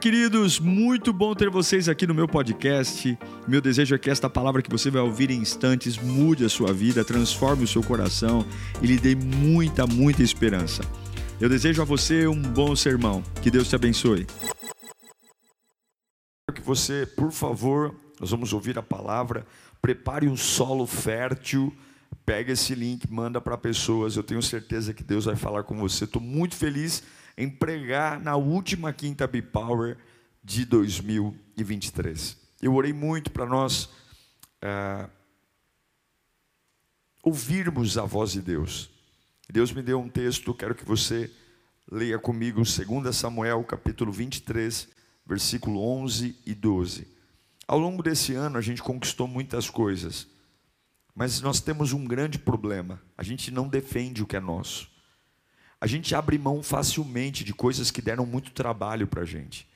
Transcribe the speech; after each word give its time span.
Queridos, 0.00 0.58
muito 0.58 1.12
bom 1.12 1.34
ter 1.34 1.48
vocês 1.48 1.88
aqui 1.88 2.06
no 2.06 2.14
meu 2.14 2.26
podcast. 2.26 3.16
Meu 3.46 3.60
desejo 3.60 3.94
é 3.94 3.98
que 3.98 4.10
esta 4.10 4.28
palavra 4.28 4.60
que 4.60 4.70
você 4.70 4.90
vai 4.90 5.00
ouvir 5.00 5.30
em 5.30 5.38
instantes 5.38 5.96
mude 5.96 6.44
a 6.44 6.48
sua 6.48 6.72
vida, 6.72 7.04
transforme 7.04 7.64
o 7.64 7.68
seu 7.68 7.82
coração 7.82 8.44
e 8.82 8.86
lhe 8.86 8.98
dê 8.98 9.14
muita, 9.14 9.86
muita 9.86 10.22
esperança. 10.22 10.82
Eu 11.40 11.48
desejo 11.48 11.80
a 11.80 11.84
você 11.84 12.26
um 12.26 12.42
bom 12.42 12.74
sermão. 12.74 13.22
Que 13.40 13.50
Deus 13.50 13.68
te 13.68 13.76
abençoe. 13.76 14.26
Que 16.52 16.60
você, 16.60 17.06
por 17.06 17.30
favor, 17.30 17.94
nós 18.20 18.30
vamos 18.30 18.52
ouvir 18.52 18.78
a 18.78 18.82
palavra. 18.82 19.46
Prepare 19.80 20.28
um 20.28 20.36
solo 20.36 20.86
fértil. 20.86 21.72
Pega 22.26 22.52
esse 22.52 22.74
link, 22.74 23.10
manda 23.10 23.40
para 23.40 23.56
pessoas. 23.56 24.16
Eu 24.16 24.22
tenho 24.22 24.42
certeza 24.42 24.92
que 24.92 25.04
Deus 25.04 25.24
vai 25.24 25.36
falar 25.36 25.62
com 25.62 25.76
você. 25.76 26.04
Estou 26.04 26.20
muito 26.20 26.56
feliz 26.56 27.02
em 27.36 27.48
pregar 27.48 28.20
na 28.20 28.36
última 28.36 28.92
quinta 28.92 29.26
Bipower 29.26 29.96
de 30.42 30.64
2023. 30.64 32.36
Eu 32.60 32.74
orei 32.74 32.92
muito 32.92 33.30
para 33.30 33.46
nós 33.46 33.88
é, 34.62 35.08
ouvirmos 37.22 37.98
a 37.98 38.04
voz 38.04 38.32
de 38.32 38.40
Deus. 38.40 38.90
Deus 39.50 39.72
me 39.72 39.82
deu 39.82 40.00
um 40.00 40.08
texto, 40.08 40.54
quero 40.54 40.74
que 40.74 40.84
você 40.84 41.30
leia 41.90 42.18
comigo 42.18 42.62
2 42.62 43.14
Samuel, 43.14 43.62
capítulo 43.64 44.10
23, 44.10 44.88
versículo 45.26 45.80
11 45.80 46.36
e 46.46 46.54
12. 46.54 47.08
Ao 47.66 47.78
longo 47.78 48.02
desse 48.02 48.34
ano 48.34 48.58
a 48.58 48.60
gente 48.60 48.82
conquistou 48.82 49.26
muitas 49.26 49.70
coisas, 49.70 50.26
mas 51.14 51.40
nós 51.40 51.60
temos 51.60 51.92
um 51.92 52.04
grande 52.04 52.38
problema: 52.38 53.00
a 53.16 53.22
gente 53.22 53.50
não 53.50 53.68
defende 53.68 54.22
o 54.22 54.26
que 54.26 54.36
é 54.36 54.40
nosso. 54.40 54.93
A 55.84 55.86
gente 55.86 56.14
abre 56.14 56.38
mão 56.38 56.62
facilmente 56.62 57.44
de 57.44 57.52
coisas 57.52 57.90
que 57.90 58.00
deram 58.00 58.24
muito 58.24 58.52
trabalho 58.52 59.06
para 59.06 59.20
a 59.20 59.26
gente. 59.26 59.68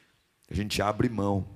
A 0.50 0.54
gente 0.54 0.80
abre 0.80 1.06
mão. 1.06 1.46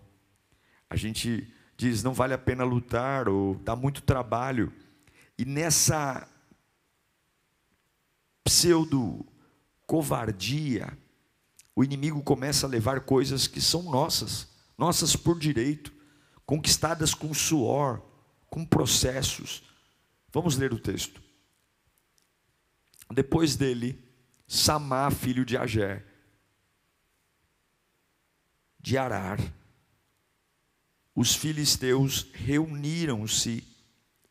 A 0.90 0.94
gente 0.94 1.50
diz, 1.74 2.02
não 2.02 2.12
vale 2.12 2.34
a 2.34 2.38
pena 2.38 2.62
lutar, 2.62 3.30
ou 3.30 3.54
dá 3.54 3.74
muito 3.74 4.02
trabalho. 4.02 4.70
E 5.38 5.46
nessa 5.46 6.28
pseudo 8.44 9.24
covardia, 9.86 10.98
o 11.74 11.82
inimigo 11.82 12.22
começa 12.22 12.66
a 12.66 12.68
levar 12.68 13.00
coisas 13.06 13.46
que 13.46 13.58
são 13.58 13.84
nossas, 13.84 14.46
nossas 14.76 15.16
por 15.16 15.38
direito, 15.38 15.90
conquistadas 16.44 17.14
com 17.14 17.32
suor, 17.32 18.02
com 18.50 18.66
processos. 18.66 19.62
Vamos 20.30 20.58
ler 20.58 20.74
o 20.74 20.78
texto. 20.78 21.22
Depois 23.10 23.56
dele, 23.56 24.11
Samá, 24.46 25.10
filho 25.10 25.44
de 25.44 25.56
Agé, 25.56 26.04
de 28.78 28.98
Arar, 28.98 29.38
os 31.14 31.34
filisteus 31.34 32.26
reuniram-se 32.32 33.66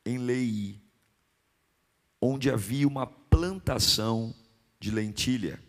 em 0.05 0.17
Lei, 0.17 0.81
onde 2.19 2.49
havia 2.49 2.87
uma 2.87 3.05
plantação 3.05 4.35
de 4.79 4.91
lentilha. 4.91 5.61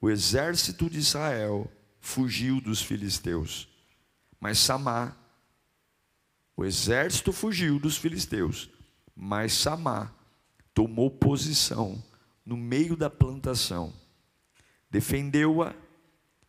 O 0.00 0.10
exército 0.10 0.90
de 0.90 0.98
Israel 0.98 1.70
fugiu 2.00 2.60
dos 2.60 2.82
filisteus, 2.82 3.68
mas 4.40 4.58
Samá, 4.58 5.16
o 6.56 6.64
exército 6.64 7.32
fugiu 7.32 7.78
dos 7.78 7.96
filisteus, 7.96 8.68
mas 9.14 9.52
Samá 9.52 10.12
tomou 10.74 11.10
posição 11.10 12.02
no 12.44 12.56
meio 12.56 12.96
da 12.96 13.08
plantação, 13.08 13.92
defendeu-a 14.90 15.74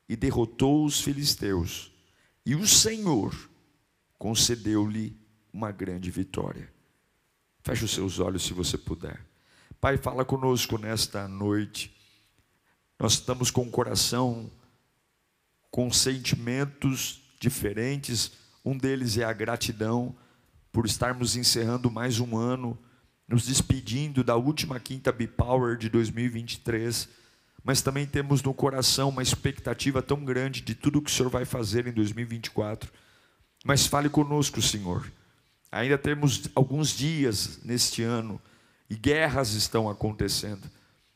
e 0.08 0.16
derrotou 0.16 0.86
os 0.86 1.02
filisteus, 1.02 1.92
e 2.46 2.56
o 2.56 2.68
Senhor 2.68 3.34
concedeu-lhe 4.18 5.16
uma 5.52 5.72
grande 5.72 6.10
vitória. 6.10 6.72
Feche 7.64 7.86
os 7.86 7.92
seus 7.92 8.20
olhos 8.20 8.44
se 8.44 8.54
você 8.54 8.78
puder. 8.78 9.26
Pai, 9.80 9.98
fala 9.98 10.26
conosco 10.26 10.78
nesta 10.78 11.28
noite. 11.28 11.96
Nós 13.00 13.14
estamos 13.14 13.52
com 13.52 13.64
o 13.64 13.72
coração 13.72 14.52
com 15.70 15.92
sentimentos 15.92 17.22
diferentes. 17.40 18.32
Um 18.64 18.78
deles 18.78 19.18
é 19.18 19.24
a 19.24 19.34
gratidão 19.34 20.16
por 20.72 20.86
estarmos 20.86 21.36
encerrando 21.36 21.90
mais 21.90 22.20
um 22.20 22.38
ano 22.38 22.78
nos 23.28 23.46
despedindo 23.46 24.24
da 24.24 24.36
última 24.36 24.80
quinta 24.80 25.12
Bipower 25.12 25.78
de 25.78 25.90
2023, 25.90 27.08
mas 27.64 27.82
também 27.82 28.06
temos 28.06 28.44
no 28.44 28.54
coração 28.54 29.10
uma 29.10 29.24
expectativa 29.24 30.02
tão 30.02 30.24
grande 30.24 30.62
de 30.62 30.76
tudo 30.76 31.02
que 31.02 31.10
o 31.10 31.14
Senhor 31.14 31.30
vai 31.30 31.46
fazer 31.46 31.88
em 31.88 31.94
2024. 31.94 32.92
Mas 33.64 33.88
fale 33.88 34.10
conosco, 34.10 34.62
Senhor. 34.62 35.10
Ainda 35.72 35.98
temos 35.98 36.50
alguns 36.54 36.90
dias 36.90 37.62
neste 37.64 38.04
ano 38.04 38.40
e 38.90 38.96
guerras 38.96 39.54
estão 39.54 39.90
acontecendo. 39.90 40.70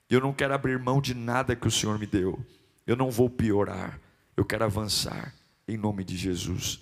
Eu 0.10 0.22
não 0.22 0.34
quero 0.34 0.54
abrir 0.54 0.80
mão 0.80 1.02
de 1.02 1.14
nada 1.14 1.56
que 1.56 1.68
o 1.68 1.72
Senhor 1.72 2.00
me 2.00 2.08
deu. 2.08 2.44
Eu 2.86 2.96
não 2.96 3.12
vou 3.12 3.30
piorar. 3.30 4.00
Eu 4.36 4.46
quero 4.46 4.64
avançar 4.64 5.34
em 5.68 5.76
nome 5.76 6.04
de 6.06 6.16
Jesus. 6.16 6.80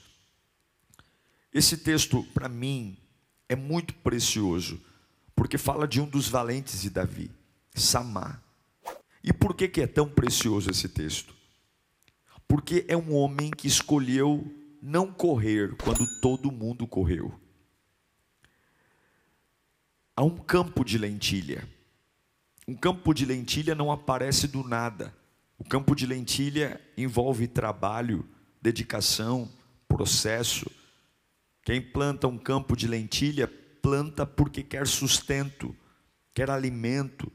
Esse 1.51 1.77
texto, 1.77 2.23
para 2.33 2.47
mim, 2.47 2.95
é 3.49 3.55
muito 3.55 3.93
precioso 3.95 4.79
porque 5.35 5.57
fala 5.57 5.87
de 5.87 5.99
um 5.99 6.07
dos 6.07 6.27
valentes 6.29 6.81
de 6.81 6.89
Davi, 6.89 7.29
Samá. 7.73 8.41
E 9.23 9.33
por 9.33 9.53
que, 9.55 9.67
que 9.67 9.81
é 9.81 9.87
tão 9.87 10.07
precioso 10.07 10.69
esse 10.69 10.87
texto? 10.87 11.35
Porque 12.47 12.85
é 12.87 12.95
um 12.95 13.13
homem 13.15 13.51
que 13.51 13.67
escolheu 13.67 14.45
não 14.81 15.11
correr 15.11 15.75
quando 15.77 16.05
todo 16.21 16.51
mundo 16.51 16.87
correu. 16.87 17.33
Há 20.15 20.23
um 20.23 20.37
campo 20.37 20.85
de 20.85 20.97
lentilha. 20.97 21.67
Um 22.67 22.75
campo 22.75 23.13
de 23.13 23.25
lentilha 23.25 23.75
não 23.75 23.91
aparece 23.91 24.47
do 24.47 24.63
nada. 24.63 25.13
O 25.57 25.63
campo 25.63 25.95
de 25.95 26.05
lentilha 26.05 26.79
envolve 26.95 27.47
trabalho, 27.47 28.25
dedicação, 28.61 29.51
processo. 29.87 30.69
Quem 31.63 31.81
planta 31.81 32.27
um 32.27 32.37
campo 32.37 32.75
de 32.75 32.87
lentilha 32.87 33.51
planta 33.85 34.25
porque 34.25 34.63
quer 34.63 34.87
sustento, 34.87 35.75
quer 36.33 36.49
alimento, 36.49 37.31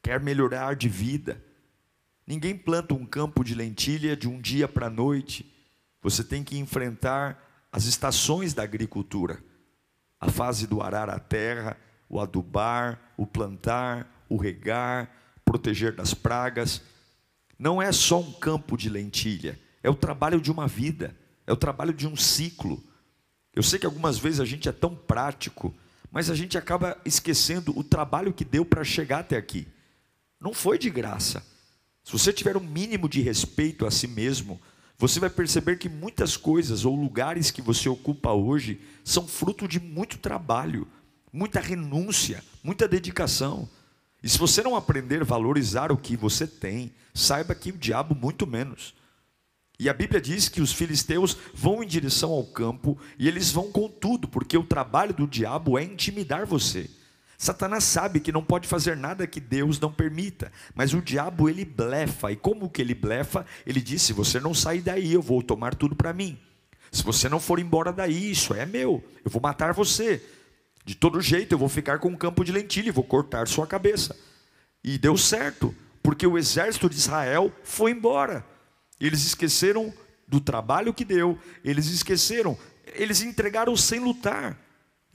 quer 0.00 0.20
melhorar 0.20 0.76
de 0.76 0.88
vida. 0.88 1.42
Ninguém 2.24 2.56
planta 2.56 2.94
um 2.94 3.04
campo 3.04 3.42
de 3.42 3.52
lentilha 3.52 4.16
de 4.16 4.28
um 4.28 4.40
dia 4.40 4.68
para 4.68 4.86
a 4.86 4.90
noite. 4.90 5.52
Você 6.00 6.22
tem 6.22 6.44
que 6.44 6.56
enfrentar 6.56 7.66
as 7.72 7.84
estações 7.86 8.54
da 8.54 8.62
agricultura, 8.62 9.42
a 10.20 10.30
fase 10.30 10.68
do 10.68 10.80
arar 10.80 11.10
a 11.10 11.18
terra, 11.18 11.76
o 12.08 12.20
adubar, 12.20 13.00
o 13.16 13.26
plantar, 13.26 14.24
o 14.28 14.36
regar, 14.36 15.10
proteger 15.44 15.96
das 15.96 16.14
pragas. 16.14 16.80
Não 17.58 17.82
é 17.82 17.90
só 17.90 18.20
um 18.20 18.32
campo 18.34 18.76
de 18.76 18.88
lentilha, 18.88 19.58
é 19.82 19.90
o 19.90 19.96
trabalho 19.96 20.40
de 20.40 20.52
uma 20.52 20.68
vida, 20.68 21.16
é 21.44 21.52
o 21.52 21.56
trabalho 21.56 21.92
de 21.92 22.06
um 22.06 22.14
ciclo. 22.14 22.80
Eu 23.56 23.62
sei 23.62 23.78
que 23.78 23.86
algumas 23.86 24.18
vezes 24.18 24.38
a 24.38 24.44
gente 24.44 24.68
é 24.68 24.72
tão 24.72 24.94
prático, 24.94 25.74
mas 26.12 26.28
a 26.28 26.34
gente 26.34 26.58
acaba 26.58 27.00
esquecendo 27.06 27.76
o 27.76 27.82
trabalho 27.82 28.34
que 28.34 28.44
deu 28.44 28.66
para 28.66 28.84
chegar 28.84 29.20
até 29.20 29.34
aqui. 29.34 29.66
Não 30.38 30.52
foi 30.52 30.78
de 30.78 30.90
graça. 30.90 31.42
Se 32.04 32.12
você 32.12 32.34
tiver 32.34 32.54
um 32.58 32.60
mínimo 32.60 33.08
de 33.08 33.22
respeito 33.22 33.86
a 33.86 33.90
si 33.90 34.06
mesmo, 34.06 34.60
você 34.98 35.18
vai 35.18 35.30
perceber 35.30 35.78
que 35.78 35.88
muitas 35.88 36.36
coisas 36.36 36.84
ou 36.84 36.94
lugares 36.94 37.50
que 37.50 37.62
você 37.62 37.88
ocupa 37.88 38.30
hoje 38.30 38.78
são 39.02 39.26
fruto 39.26 39.66
de 39.66 39.80
muito 39.80 40.18
trabalho, 40.18 40.86
muita 41.32 41.58
renúncia, 41.58 42.44
muita 42.62 42.86
dedicação. 42.86 43.66
E 44.22 44.28
se 44.28 44.38
você 44.38 44.62
não 44.62 44.76
aprender 44.76 45.22
a 45.22 45.24
valorizar 45.24 45.90
o 45.90 45.96
que 45.96 46.14
você 46.14 46.46
tem, 46.46 46.92
saiba 47.14 47.54
que 47.54 47.70
o 47.70 47.78
diabo 47.78 48.14
muito 48.14 48.46
menos. 48.46 48.94
E 49.78 49.88
a 49.88 49.92
Bíblia 49.92 50.20
diz 50.20 50.48
que 50.48 50.62
os 50.62 50.72
filisteus 50.72 51.36
vão 51.52 51.82
em 51.82 51.86
direção 51.86 52.30
ao 52.30 52.44
campo 52.44 52.98
e 53.18 53.28
eles 53.28 53.50
vão 53.50 53.70
com 53.70 53.88
tudo, 53.88 54.26
porque 54.26 54.56
o 54.56 54.64
trabalho 54.64 55.12
do 55.12 55.26
diabo 55.26 55.78
é 55.78 55.84
intimidar 55.84 56.46
você. 56.46 56.88
Satanás 57.38 57.84
sabe 57.84 58.20
que 58.20 58.32
não 58.32 58.42
pode 58.42 58.66
fazer 58.66 58.96
nada 58.96 59.26
que 59.26 59.40
Deus 59.40 59.78
não 59.78 59.92
permita, 59.92 60.50
mas 60.74 60.94
o 60.94 61.02
diabo 61.02 61.50
ele 61.50 61.64
blefa, 61.64 62.32
e 62.32 62.36
como 62.36 62.70
que 62.70 62.80
ele 62.80 62.94
blefa? 62.94 63.44
Ele 63.66 63.80
diz: 63.80 64.00
se 64.00 64.14
você 64.14 64.40
não 64.40 64.54
sair 64.54 64.80
daí, 64.80 65.12
eu 65.12 65.20
vou 65.20 65.42
tomar 65.42 65.74
tudo 65.74 65.94
para 65.94 66.14
mim. 66.14 66.38
Se 66.90 67.02
você 67.02 67.28
não 67.28 67.38
for 67.38 67.58
embora 67.58 67.92
daí, 67.92 68.30
isso 68.30 68.54
é 68.54 68.64
meu, 68.64 69.04
eu 69.22 69.30
vou 69.30 69.42
matar 69.42 69.74
você. 69.74 70.24
De 70.84 70.94
todo 70.94 71.20
jeito, 71.20 71.52
eu 71.52 71.58
vou 71.58 71.68
ficar 71.68 71.98
com 71.98 72.08
um 72.08 72.16
campo 72.16 72.44
de 72.44 72.52
lentilha 72.52 72.88
e 72.88 72.92
vou 72.92 73.04
cortar 73.04 73.46
sua 73.48 73.66
cabeça. 73.66 74.16
E 74.82 74.96
deu 74.96 75.16
certo, 75.18 75.74
porque 76.02 76.26
o 76.26 76.38
exército 76.38 76.88
de 76.88 76.94
Israel 76.94 77.52
foi 77.62 77.90
embora. 77.90 78.46
Eles 79.00 79.24
esqueceram 79.24 79.92
do 80.26 80.40
trabalho 80.40 80.94
que 80.94 81.04
deu, 81.04 81.38
eles 81.64 81.86
esqueceram, 81.86 82.58
eles 82.94 83.22
entregaram 83.22 83.76
sem 83.76 84.00
lutar. 84.00 84.58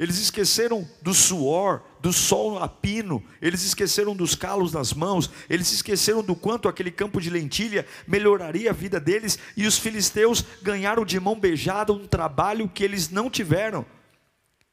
eles 0.01 0.17
esqueceram 0.17 0.87
do 0.99 1.13
suor, 1.13 1.83
do 1.99 2.11
sol 2.11 2.57
a 2.57 2.67
pino, 2.67 3.23
eles 3.39 3.63
esqueceram 3.63 4.15
dos 4.15 4.33
calos 4.33 4.73
nas 4.73 4.93
mãos, 4.93 5.29
eles 5.47 5.71
esqueceram 5.71 6.23
do 6.23 6.35
quanto 6.35 6.67
aquele 6.67 6.89
campo 6.89 7.21
de 7.21 7.29
lentilha 7.29 7.85
melhoraria 8.07 8.71
a 8.71 8.73
vida 8.73 8.99
deles, 8.99 9.37
e 9.55 9.67
os 9.67 9.77
filisteus 9.77 10.43
ganharam 10.63 11.05
de 11.05 11.19
mão 11.19 11.39
beijada 11.39 11.93
um 11.93 12.07
trabalho 12.07 12.67
que 12.67 12.83
eles 12.83 13.09
não 13.09 13.29
tiveram. 13.29 13.85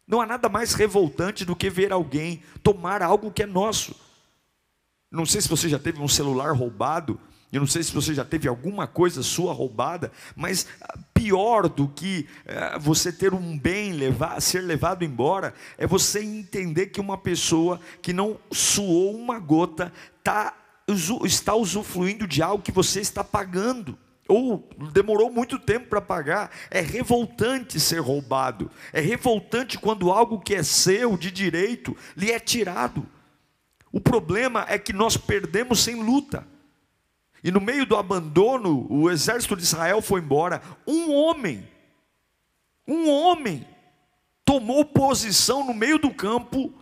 Não 0.06 0.19
há 0.19 0.25
nada 0.25 0.49
mais 0.49 0.72
revoltante 0.72 1.44
do 1.44 1.55
que 1.55 1.69
ver 1.69 1.93
alguém 1.93 2.43
tomar 2.62 3.02
algo 3.02 3.31
que 3.31 3.43
é 3.43 3.46
nosso. 3.46 3.94
Não 5.10 5.26
sei 5.26 5.43
se 5.43 5.49
você 5.49 5.69
já 5.69 5.78
teve 5.78 6.00
um 6.00 6.08
celular 6.08 6.55
roubado, 6.55 7.20
eu 7.53 7.61
não 7.61 7.67
sei 7.67 7.83
se 7.83 7.93
você 7.93 8.12
já 8.12 8.25
teve 8.25 8.47
alguma 8.47 8.87
coisa 8.87 9.23
sua 9.23 9.53
roubada, 9.55 10.12
mas 10.37 10.67
pior 11.15 11.69
do 11.69 11.89
que 11.89 12.29
é, 12.45 12.79
você 12.79 13.11
ter 13.11 13.33
um 13.33 13.59
bem 13.59 13.93
levar, 13.93 14.41
ser 14.41 14.61
levado 14.61 15.05
embora, 15.05 15.55
é 15.79 15.87
você 15.87 16.23
entender 16.23 16.87
que 16.87 17.00
uma 17.00 17.17
pessoa 17.17 17.81
que 18.03 18.12
não 18.12 18.39
suou 18.53 19.17
uma 19.17 19.39
gota 19.39 19.93
tá, 20.23 20.55
está 21.25 21.55
usufruindo 21.55 22.27
de 22.27 22.43
algo 22.43 22.62
que 22.62 22.73
você 22.73 23.00
está 23.00 23.25
pagando 23.25 23.99
ou 24.29 24.69
demorou 24.93 25.31
muito 25.31 25.59
tempo 25.59 25.89
para 25.89 26.03
pagar. 26.03 26.51
É 26.71 26.81
revoltante 26.81 27.81
ser 27.81 28.01
roubado. 28.01 28.71
É 28.93 29.01
revoltante 29.01 29.79
quando 29.79 30.12
algo 30.12 30.39
que 30.39 30.55
é 30.55 30.62
seu, 30.62 31.17
de 31.17 31.31
direito, 31.31 31.97
lhe 32.15 32.31
é 32.31 32.39
tirado. 32.39 33.06
O 33.91 33.99
problema 33.99 34.67
é 34.69 34.79
que 34.79 34.93
nós 34.93 35.17
perdemos 35.17 35.81
sem 35.81 36.03
luta. 36.03 36.47
E 37.43 37.50
no 37.50 37.61
meio 37.61 37.87
do 37.87 37.96
abandono, 37.96 38.87
o 38.90 39.11
exército 39.11 39.56
de 39.56 39.62
Israel 39.62 40.02
foi 40.02 40.20
embora. 40.20 40.61
Um 40.87 41.12
homem, 41.14 41.69
um 42.87 43.08
homem, 43.08 43.67
tomou 44.44 44.85
posição 44.85 45.64
no 45.64 45.75
meio 45.75 45.99
do 45.99 46.12
campo 46.12 46.73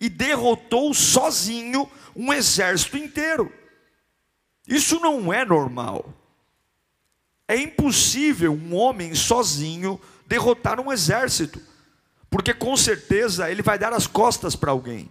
e 0.00 0.08
derrotou 0.08 0.94
sozinho 0.94 1.88
um 2.14 2.32
exército 2.32 2.96
inteiro. 2.96 3.52
Isso 4.66 5.00
não 5.00 5.32
é 5.32 5.44
normal. 5.44 6.12
É 7.46 7.56
impossível 7.56 8.52
um 8.52 8.74
homem 8.74 9.14
sozinho 9.14 10.00
derrotar 10.26 10.80
um 10.80 10.90
exército, 10.90 11.60
porque 12.30 12.54
com 12.54 12.76
certeza 12.76 13.50
ele 13.50 13.62
vai 13.62 13.78
dar 13.78 13.92
as 13.92 14.06
costas 14.06 14.56
para 14.56 14.70
alguém. 14.70 15.10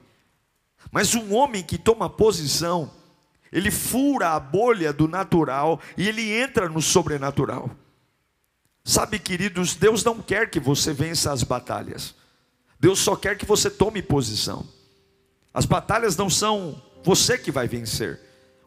Mas 0.92 1.14
um 1.14 1.36
homem 1.36 1.62
que 1.62 1.78
toma 1.78 2.10
posição, 2.10 2.92
ele 3.52 3.70
fura 3.70 4.30
a 4.30 4.40
bolha 4.40 4.94
do 4.94 5.08
natural 5.08 5.80
e 5.98 6.08
ele 6.08 6.32
entra 6.32 6.70
no 6.70 6.82
sobrenatural. 6.82 7.70
Sabe, 8.84 9.20
queridos, 9.20 9.76
Deus 9.76 10.04
não 10.04 10.22
quer 10.22 10.50
que 10.50 10.60
você 10.60 10.94
vença 10.94 11.32
as 11.32 11.44
batalhas. 11.44 12.16
Deus 12.80 13.00
só 13.00 13.16
quer 13.16 13.38
que 13.38 13.46
você 13.46 13.70
tome 13.70 14.02
posição. 14.02 14.68
As 15.54 15.66
batalhas 15.66 16.16
não 16.16 16.30
são 16.30 16.82
você 17.04 17.38
que 17.38 17.52
vai 17.52 17.68
vencer. 17.68 18.20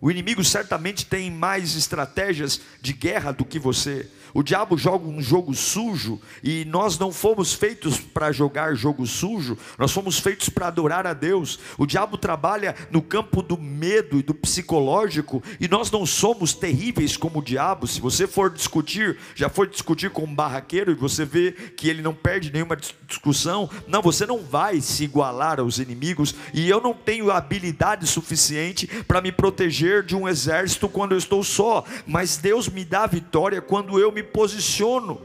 O 0.05 0.11
inimigo 0.11 0.45
certamente 0.45 1.07
tem 1.07 1.31
mais 1.31 1.75
estratégias 1.75 2.61
de 2.79 2.93
guerra 2.93 3.33
do 3.33 3.43
que 3.43 3.59
você. 3.59 4.07
O 4.35 4.43
diabo 4.43 4.77
joga 4.77 5.07
um 5.07 5.23
jogo 5.23 5.55
sujo 5.55 6.21
e 6.43 6.65
nós 6.67 6.99
não 6.99 7.11
fomos 7.11 7.55
feitos 7.55 7.99
para 7.99 8.33
jogar 8.33 8.75
jogo 8.75 9.07
sujo, 9.07 9.57
nós 9.79 9.93
fomos 9.93 10.19
feitos 10.19 10.49
para 10.49 10.67
adorar 10.67 11.07
a 11.07 11.15
Deus. 11.15 11.59
O 11.79 11.87
diabo 11.87 12.19
trabalha 12.19 12.75
no 12.91 13.01
campo 13.01 13.41
do 13.41 13.57
medo 13.57 14.19
e 14.19 14.23
do 14.23 14.35
psicológico 14.35 15.43
e 15.59 15.69
nós 15.69 15.91
não 15.91 16.05
somos 16.05 16.53
terríveis 16.53 17.17
como 17.17 17.39
o 17.39 17.43
diabo. 17.43 17.87
Se 17.87 18.01
você 18.01 18.27
for 18.27 18.51
discutir, 18.51 19.17
já 19.35 19.49
foi 19.49 19.69
discutir 19.69 20.11
com 20.11 20.25
um 20.25 20.35
barraqueiro 20.35 20.91
e 20.91 20.97
você 20.97 21.25
vê 21.25 21.53
que 21.53 21.89
ele 21.89 22.03
não 22.03 22.13
perde 22.13 22.53
nenhuma 22.53 22.77
discussão, 23.07 23.71
não, 23.87 24.03
você 24.03 24.27
não 24.27 24.43
vai 24.43 24.83
se 24.83 25.05
igualar 25.05 25.61
aos 25.61 25.79
inimigos 25.79 26.35
e 26.53 26.69
eu 26.69 26.81
não 26.81 26.93
tenho 26.93 27.31
habilidade 27.31 28.07
suficiente 28.07 28.87
para 29.05 29.23
me 29.23 29.31
proteger 29.31 29.94
de 30.03 30.17
um 30.17 30.29
exército 30.29 30.89
quando 30.89 31.13
eu 31.13 31.19
estou 31.19 31.43
só, 31.43 31.85
mas 32.07 32.37
Deus 32.37 32.69
me 32.69 32.85
dá 32.85 33.07
vitória 33.07 33.61
quando 33.61 33.99
eu 33.99 34.11
me 34.11 34.23
posiciono. 34.23 35.21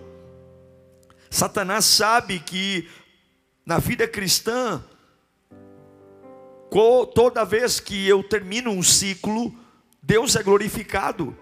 Satanás 1.30 1.86
sabe 1.86 2.40
que 2.40 2.90
na 3.66 3.78
vida 3.78 4.08
cristã, 4.08 4.84
toda 7.14 7.46
vez 7.46 7.80
que 7.80 8.08
eu 8.08 8.24
termino 8.24 8.72
um 8.72 8.82
ciclo, 8.82 9.56
Deus 10.02 10.36
é 10.36 10.44
glorificado. 10.44 11.38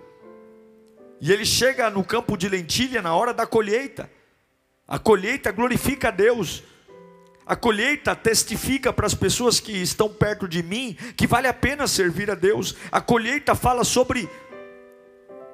E 1.19 1.31
ele 1.31 1.45
chega 1.45 1.89
no 1.89 2.03
campo 2.03 2.37
de 2.37 2.47
lentilha 2.47 3.01
na 3.01 3.15
hora 3.15 3.33
da 3.33 3.47
colheita. 3.47 4.09
A 4.87 4.99
colheita 4.99 5.51
glorifica 5.51 6.09
a 6.09 6.11
Deus. 6.11 6.63
A 7.47 7.55
colheita 7.55 8.13
testifica 8.13 8.91
para 8.91 9.07
as 9.07 9.13
pessoas 9.13 9.61
que 9.61 9.71
estão 9.71 10.09
perto 10.09 10.49
de 10.49 10.61
mim 10.61 10.97
que 11.15 11.25
vale 11.25 11.47
a 11.47 11.53
pena 11.53 11.87
servir 11.87 12.29
a 12.29 12.35
Deus. 12.35 12.75
A 12.91 12.99
colheita 12.99 13.55
fala 13.55 13.85
sobre 13.85 14.29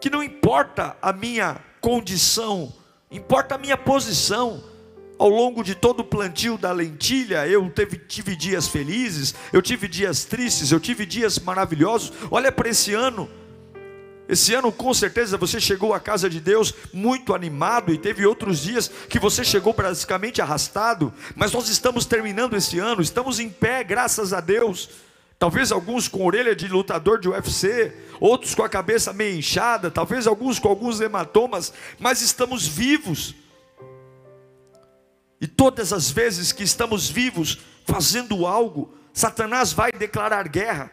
que 0.01 0.10
não 0.10 0.24
importa 0.24 0.98
a 1.00 1.13
minha 1.13 1.57
condição, 1.80 2.74
importa 3.12 3.56
a 3.56 3.57
minha 3.60 3.78
posição. 3.78 4.63
Ao 5.19 5.30
longo 5.30 5.63
de 5.63 5.75
todo 5.75 6.00
o 6.00 6.04
plantio 6.04 6.57
da 6.57 6.72
lentilha, 6.72 7.48
eu 7.48 7.69
teve, 7.69 7.98
tive 7.98 8.36
dias 8.36 8.68
felizes, 8.68 9.36
eu 9.54 9.62
tive 9.62 9.88
dias 9.88 10.25
tristes, 10.25 10.72
eu 10.72 10.80
tive 10.80 11.06
dias 11.06 11.38
maravilhosos. 11.38 12.12
Olha 12.31 12.51
para 12.51 12.69
esse 12.69 12.94
ano. 12.94 13.30
Esse 14.28 14.54
ano, 14.54 14.72
com 14.72 14.94
certeza, 14.94 15.38
você 15.38 15.60
chegou 15.60 15.94
à 15.94 16.00
casa 16.00 16.30
de 16.30 16.40
Deus 16.40 16.74
muito 16.94 17.34
animado 17.34 17.94
e 17.94 17.98
teve 17.98 18.25
outros 18.25 18.62
dias 18.62 18.90
que 19.10 19.20
você 19.20 19.44
chegou 19.44 19.74
basicamente 19.74 20.42
arrastado, 20.42 21.14
mas 21.36 21.52
nós 21.52 21.68
estamos 21.68 22.06
terminando 22.06 22.56
esse 22.56 22.80
ano, 22.80 23.02
estamos 23.02 23.40
em 23.40 23.50
pé, 23.50 23.84
graças 23.84 24.31
a 24.31 24.40
Deus. 24.40 24.90
Talvez 25.38 25.74
alguns 25.74 26.08
com 26.08 26.25
orelha 26.25 26.56
de 26.56 26.70
lutador 26.70 27.20
de 27.20 27.28
UFC, 27.28 27.94
outros 28.18 28.56
com 28.56 28.64
a 28.64 28.70
cabeça 28.70 29.12
meio 29.12 29.38
inchada, 29.38 29.92
talvez 29.92 30.25
alguns 30.25 30.58
com 30.58 30.70
alguns 30.70 31.02
hematomas, 31.02 31.74
mas 32.00 32.22
estamos 32.22 32.66
vivos. 32.66 33.36
E 35.42 35.48
todas 35.48 35.92
as 35.92 36.10
vezes 36.10 36.54
que 36.54 36.64
estamos 36.64 37.10
vivos, 37.10 37.60
fazendo 37.86 38.48
algo, 38.48 38.96
Satanás 39.12 39.74
vai 39.74 39.92
declarar 39.92 40.48
guerra. 40.48 40.90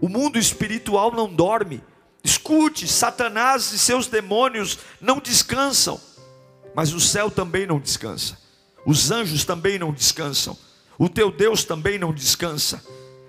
O 0.00 0.08
mundo 0.08 0.38
espiritual 0.38 1.10
não 1.10 1.26
dorme. 1.26 1.82
Escute, 2.22 2.86
Satanás 2.86 3.72
e 3.72 3.78
seus 3.78 4.06
demônios 4.06 4.78
não 5.00 5.18
descansam, 5.18 6.00
mas 6.74 6.92
o 6.92 7.00
céu 7.00 7.30
também 7.30 7.66
não 7.66 7.80
descansa. 7.80 8.38
Os 8.84 9.10
anjos 9.10 9.44
também 9.44 9.78
não 9.78 9.92
descansam. 9.92 10.56
O 10.98 11.08
teu 11.08 11.30
Deus 11.30 11.64
também 11.64 11.98
não 11.98 12.12
descansa. 12.12 12.82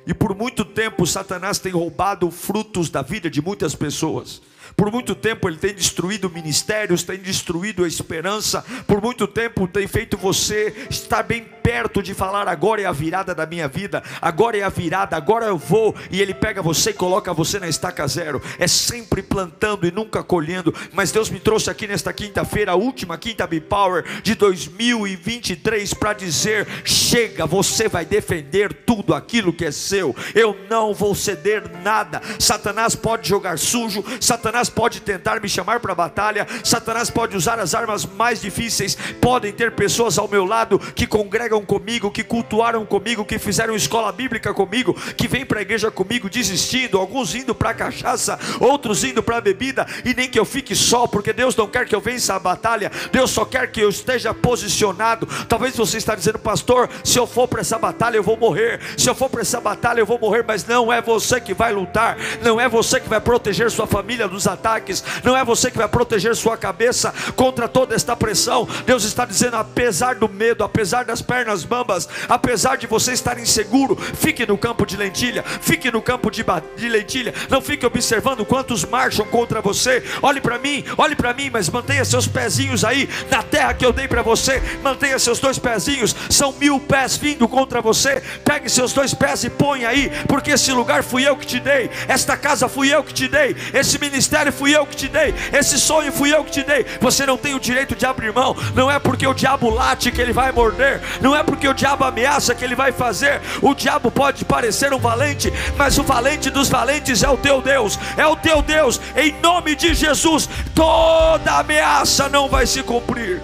E 0.05 0.13
por 0.13 0.35
muito 0.35 0.65
tempo 0.65 1.05
Satanás 1.05 1.59
tem 1.59 1.71
roubado 1.71 2.29
frutos 2.31 2.89
da 2.89 3.01
vida 3.01 3.29
de 3.29 3.41
muitas 3.41 3.75
pessoas. 3.75 4.41
Por 4.81 4.91
muito 4.91 5.13
tempo 5.13 5.47
ele 5.47 5.57
tem 5.57 5.75
destruído 5.75 6.27
ministérios, 6.27 7.03
tem 7.03 7.19
destruído 7.19 7.83
a 7.83 7.87
esperança. 7.87 8.65
Por 8.87 8.99
muito 8.99 9.27
tempo 9.27 9.67
tem 9.67 9.87
feito 9.87 10.17
você 10.17 10.87
estar 10.89 11.21
bem 11.21 11.45
perto 11.61 12.01
de 12.01 12.15
falar: 12.15 12.47
agora 12.47 12.81
é 12.81 12.85
a 12.85 12.91
virada 12.91 13.35
da 13.35 13.45
minha 13.45 13.67
vida, 13.67 14.01
agora 14.19 14.57
é 14.57 14.63
a 14.63 14.69
virada, 14.69 15.15
agora 15.15 15.45
eu 15.45 15.55
vou. 15.55 15.95
E 16.09 16.19
ele 16.19 16.33
pega 16.33 16.63
você 16.63 16.89
e 16.89 16.93
coloca 16.93 17.31
você 17.31 17.59
na 17.59 17.67
estaca 17.67 18.07
zero. 18.07 18.41
É 18.57 18.67
sempre 18.67 19.21
plantando 19.21 19.85
e 19.85 19.91
nunca 19.91 20.23
colhendo. 20.23 20.73
Mas 20.91 21.11
Deus 21.11 21.29
me 21.29 21.39
trouxe 21.39 21.69
aqui 21.69 21.85
nesta 21.85 22.11
quinta-feira, 22.11 22.71
a 22.71 22.75
última 22.75 23.19
quinta 23.19 23.45
B 23.45 23.61
Power 23.61 24.03
de 24.23 24.33
2023, 24.33 25.93
para 25.93 26.13
dizer: 26.13 26.67
chega, 26.83 27.45
você 27.45 27.87
vai 27.87 28.03
defender 28.03 28.73
tudo 28.73 29.13
aquilo 29.13 29.53
que 29.53 29.65
é 29.65 29.71
seu. 29.71 30.15
Eu 30.33 30.57
não 30.67 30.91
vou 30.91 31.13
ceder 31.13 31.69
nada. 31.83 32.19
Satanás 32.39 32.95
pode 32.95 33.29
jogar 33.29 33.59
sujo, 33.59 34.03
Satanás 34.19 34.70
pode 34.71 35.01
tentar 35.01 35.39
me 35.39 35.47
chamar 35.47 35.79
para 35.79 35.91
a 35.91 35.95
batalha, 35.95 36.47
Satanás 36.63 37.09
pode 37.09 37.37
usar 37.37 37.59
as 37.59 37.75
armas 37.75 38.05
mais 38.05 38.41
difíceis, 38.41 38.97
podem 39.19 39.51
ter 39.51 39.73
pessoas 39.73 40.17
ao 40.17 40.27
meu 40.27 40.45
lado 40.45 40.79
que 40.79 41.05
congregam 41.05 41.63
comigo, 41.63 42.09
que 42.09 42.23
cultuaram 42.23 42.85
comigo, 42.85 43.25
que 43.25 43.37
fizeram 43.37 43.75
escola 43.75 44.11
bíblica 44.11 44.53
comigo, 44.53 44.93
que 45.15 45.27
vêm 45.27 45.45
para 45.45 45.59
a 45.59 45.61
igreja 45.61 45.91
comigo 45.91 46.29
desistindo, 46.29 46.97
alguns 46.97 47.35
indo 47.35 47.53
para 47.53 47.71
a 47.71 47.73
cachaça, 47.73 48.39
outros 48.59 49.03
indo 49.03 49.21
para 49.21 49.37
a 49.37 49.41
bebida, 49.41 49.85
e 50.05 50.13
nem 50.13 50.29
que 50.29 50.39
eu 50.39 50.45
fique 50.45 50.75
só, 50.75 51.05
porque 51.05 51.33
Deus 51.33 51.55
não 51.55 51.67
quer 51.67 51.85
que 51.85 51.95
eu 51.95 52.01
vença 52.01 52.35
a 52.35 52.39
batalha, 52.39 52.91
Deus 53.11 53.31
só 53.31 53.45
quer 53.45 53.69
que 53.71 53.81
eu 53.81 53.89
esteja 53.89 54.33
posicionado. 54.33 55.27
Talvez 55.47 55.75
você 55.75 55.97
está 55.97 56.15
dizendo, 56.15 56.39
pastor, 56.39 56.89
se 57.03 57.19
eu 57.19 57.27
for 57.27 57.47
para 57.47 57.61
essa 57.61 57.77
batalha 57.77 58.17
eu 58.17 58.23
vou 58.23 58.37
morrer, 58.37 58.79
se 58.97 59.09
eu 59.09 59.15
for 59.15 59.29
para 59.29 59.41
essa 59.41 59.59
batalha 59.59 59.99
eu 59.99 60.05
vou 60.05 60.17
morrer, 60.17 60.43
mas 60.47 60.65
não 60.65 60.91
é 60.91 61.01
você 61.01 61.41
que 61.41 61.53
vai 61.53 61.73
lutar, 61.73 62.17
não 62.41 62.59
é 62.59 62.69
você 62.69 62.99
que 62.99 63.09
vai 63.09 63.19
proteger 63.19 63.69
sua 63.69 63.87
família 63.87 64.27
dos 64.27 64.47
ataques, 64.51 65.03
não 65.23 65.35
é 65.35 65.43
você 65.43 65.71
que 65.71 65.77
vai 65.77 65.87
proteger 65.87 66.35
sua 66.35 66.57
cabeça 66.57 67.13
contra 67.35 67.67
toda 67.67 67.95
esta 67.95 68.15
pressão. 68.15 68.67
Deus 68.85 69.03
está 69.03 69.25
dizendo: 69.25 69.55
apesar 69.55 70.15
do 70.15 70.29
medo, 70.29 70.63
apesar 70.63 71.05
das 71.05 71.21
pernas 71.21 71.63
bambas, 71.63 72.07
apesar 72.29 72.77
de 72.77 72.87
você 72.87 73.13
estar 73.13 73.39
inseguro, 73.39 73.95
fique 73.95 74.45
no 74.45 74.57
campo 74.57 74.85
de 74.85 74.97
lentilha, 74.97 75.43
fique 75.43 75.91
no 75.91 76.01
campo 76.01 76.29
de, 76.29 76.43
de 76.75 76.89
lentilha, 76.89 77.33
não 77.49 77.61
fique 77.61 77.85
observando 77.85 78.45
quantos 78.45 78.83
marcham 78.85 79.25
contra 79.25 79.61
você. 79.61 80.03
Olhe 80.21 80.41
para 80.41 80.59
mim, 80.59 80.83
olhe 80.97 81.15
para 81.15 81.33
mim, 81.33 81.49
mas 81.51 81.69
mantenha 81.69 82.03
seus 82.03 82.27
pezinhos 82.27 82.83
aí 82.83 83.09
na 83.29 83.41
terra 83.41 83.73
que 83.73 83.85
eu 83.85 83.93
dei 83.93 84.07
para 84.07 84.21
você, 84.21 84.61
mantenha 84.83 85.17
seus 85.17 85.39
dois 85.39 85.57
pezinhos, 85.57 86.15
são 86.29 86.51
mil 86.53 86.79
pés 86.79 87.15
vindo 87.15 87.47
contra 87.47 87.81
você. 87.81 88.21
Pegue 88.43 88.69
seus 88.69 88.93
dois 88.93 89.13
pés 89.13 89.43
e 89.43 89.49
põe 89.49 89.85
aí, 89.85 90.11
porque 90.27 90.51
esse 90.51 90.71
lugar 90.71 91.03
fui 91.03 91.27
eu 91.27 91.37
que 91.37 91.45
te 91.45 91.59
dei, 91.59 91.89
esta 92.07 92.35
casa 92.35 92.67
fui 92.67 92.93
eu 92.93 93.03
que 93.03 93.13
te 93.13 93.27
dei, 93.27 93.55
esse 93.73 93.99
ministério 93.99 94.40
fui 94.49 94.73
eu 94.73 94.87
que 94.87 94.95
te 94.95 95.09
dei, 95.09 95.35
esse 95.51 95.77
sonho 95.77 96.09
fui 96.09 96.33
eu 96.33 96.41
que 96.45 96.51
te 96.51 96.63
dei. 96.63 96.85
Você 97.01 97.25
não 97.25 97.37
tem 97.37 97.53
o 97.53 97.59
direito 97.59 97.93
de 97.93 98.05
abrir 98.05 98.31
mão, 98.31 98.55
não 98.73 98.89
é 98.89 98.97
porque 98.97 99.27
o 99.27 99.33
diabo 99.33 99.69
late 99.69 100.09
que 100.09 100.21
ele 100.21 100.31
vai 100.31 100.53
morder, 100.53 101.01
não 101.19 101.35
é 101.35 101.43
porque 101.43 101.67
o 101.67 101.73
diabo 101.73 102.05
ameaça 102.05 102.55
que 102.55 102.63
ele 102.63 102.75
vai 102.75 102.93
fazer. 102.93 103.41
O 103.61 103.75
diabo 103.75 104.09
pode 104.09 104.45
parecer 104.45 104.93
um 104.93 104.99
valente, 104.99 105.51
mas 105.77 105.97
o 105.97 106.03
valente 106.03 106.49
dos 106.49 106.69
valentes 106.69 107.23
é 107.23 107.29
o 107.29 107.37
teu 107.37 107.61
Deus, 107.61 107.99
é 108.15 108.25
o 108.25 108.37
teu 108.37 108.61
Deus, 108.61 109.01
em 109.17 109.33
nome 109.41 109.75
de 109.75 109.93
Jesus. 109.93 110.47
Toda 110.73 111.59
ameaça 111.59 112.29
não 112.29 112.47
vai 112.47 112.65
se 112.65 112.81
cumprir, 112.81 113.41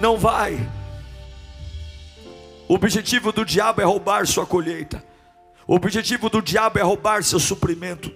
não 0.00 0.18
vai. 0.18 0.58
O 2.68 2.74
objetivo 2.74 3.32
do 3.32 3.44
diabo 3.44 3.82
é 3.82 3.84
roubar 3.84 4.26
sua 4.26 4.46
colheita. 4.46 5.04
O 5.66 5.74
objetivo 5.74 6.30
do 6.30 6.40
diabo 6.40 6.78
é 6.78 6.82
roubar 6.82 7.22
seu 7.22 7.38
suprimento. 7.38 8.10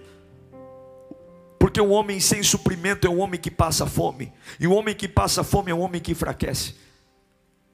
Porque 1.77 1.87
um 1.87 1.93
homem 1.93 2.19
sem 2.19 2.43
suprimento 2.43 3.07
é 3.07 3.11
um 3.11 3.21
homem 3.21 3.39
que 3.39 3.51
passa 3.51 3.85
fome. 3.85 4.33
E 4.59 4.67
um 4.67 4.73
homem 4.73 4.95
que 4.95 5.07
passa 5.07 5.45
fome 5.45 5.71
é 5.71 5.75
um 5.75 5.81
homem 5.81 6.01
que 6.01 6.13
enfraquece. 6.13 6.75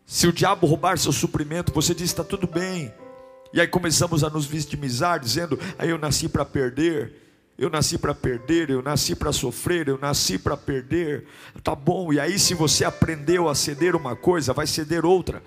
Se 0.04 0.26
o 0.26 0.32
diabo 0.32 0.66
roubar 0.66 0.98
seu 0.98 1.12
suprimento, 1.12 1.72
você 1.72 1.94
diz: 1.94 2.06
está 2.06 2.24
tudo 2.24 2.48
bem. 2.48 2.92
E 3.54 3.60
aí 3.60 3.68
começamos 3.68 4.24
a 4.24 4.28
nos 4.28 4.44
vitimizar, 4.44 5.20
dizendo: 5.20 5.56
aí 5.78 5.90
eu 5.90 5.98
nasci 5.98 6.28
para 6.28 6.44
perder. 6.44 7.12
Eu 7.56 7.70
nasci 7.70 7.96
para 7.96 8.12
perder, 8.12 8.70
eu 8.70 8.82
nasci 8.82 9.14
para 9.14 9.30
sofrer, 9.30 9.86
eu 9.86 9.96
nasci 9.96 10.36
para 10.36 10.56
perder. 10.56 11.24
Tá 11.62 11.76
bom, 11.76 12.12
e 12.12 12.18
aí 12.18 12.40
se 12.40 12.54
você 12.54 12.84
aprendeu 12.84 13.48
a 13.48 13.54
ceder 13.54 13.94
uma 13.94 14.16
coisa, 14.16 14.52
vai 14.52 14.66
ceder 14.66 15.06
outra. 15.06 15.40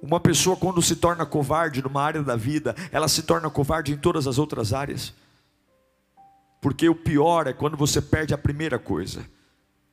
Uma 0.00 0.18
pessoa, 0.18 0.56
quando 0.56 0.80
se 0.80 0.96
torna 0.96 1.26
covarde 1.26 1.82
numa 1.82 2.02
área 2.02 2.22
da 2.22 2.36
vida, 2.36 2.74
ela 2.90 3.06
se 3.06 3.22
torna 3.22 3.50
covarde 3.50 3.92
em 3.92 3.98
todas 3.98 4.26
as 4.26 4.38
outras 4.38 4.72
áreas. 4.72 5.12
Porque 6.60 6.88
o 6.88 6.94
pior 6.94 7.46
é 7.46 7.52
quando 7.52 7.76
você 7.76 8.02
perde 8.02 8.34
a 8.34 8.38
primeira 8.38 8.78
coisa. 8.78 9.24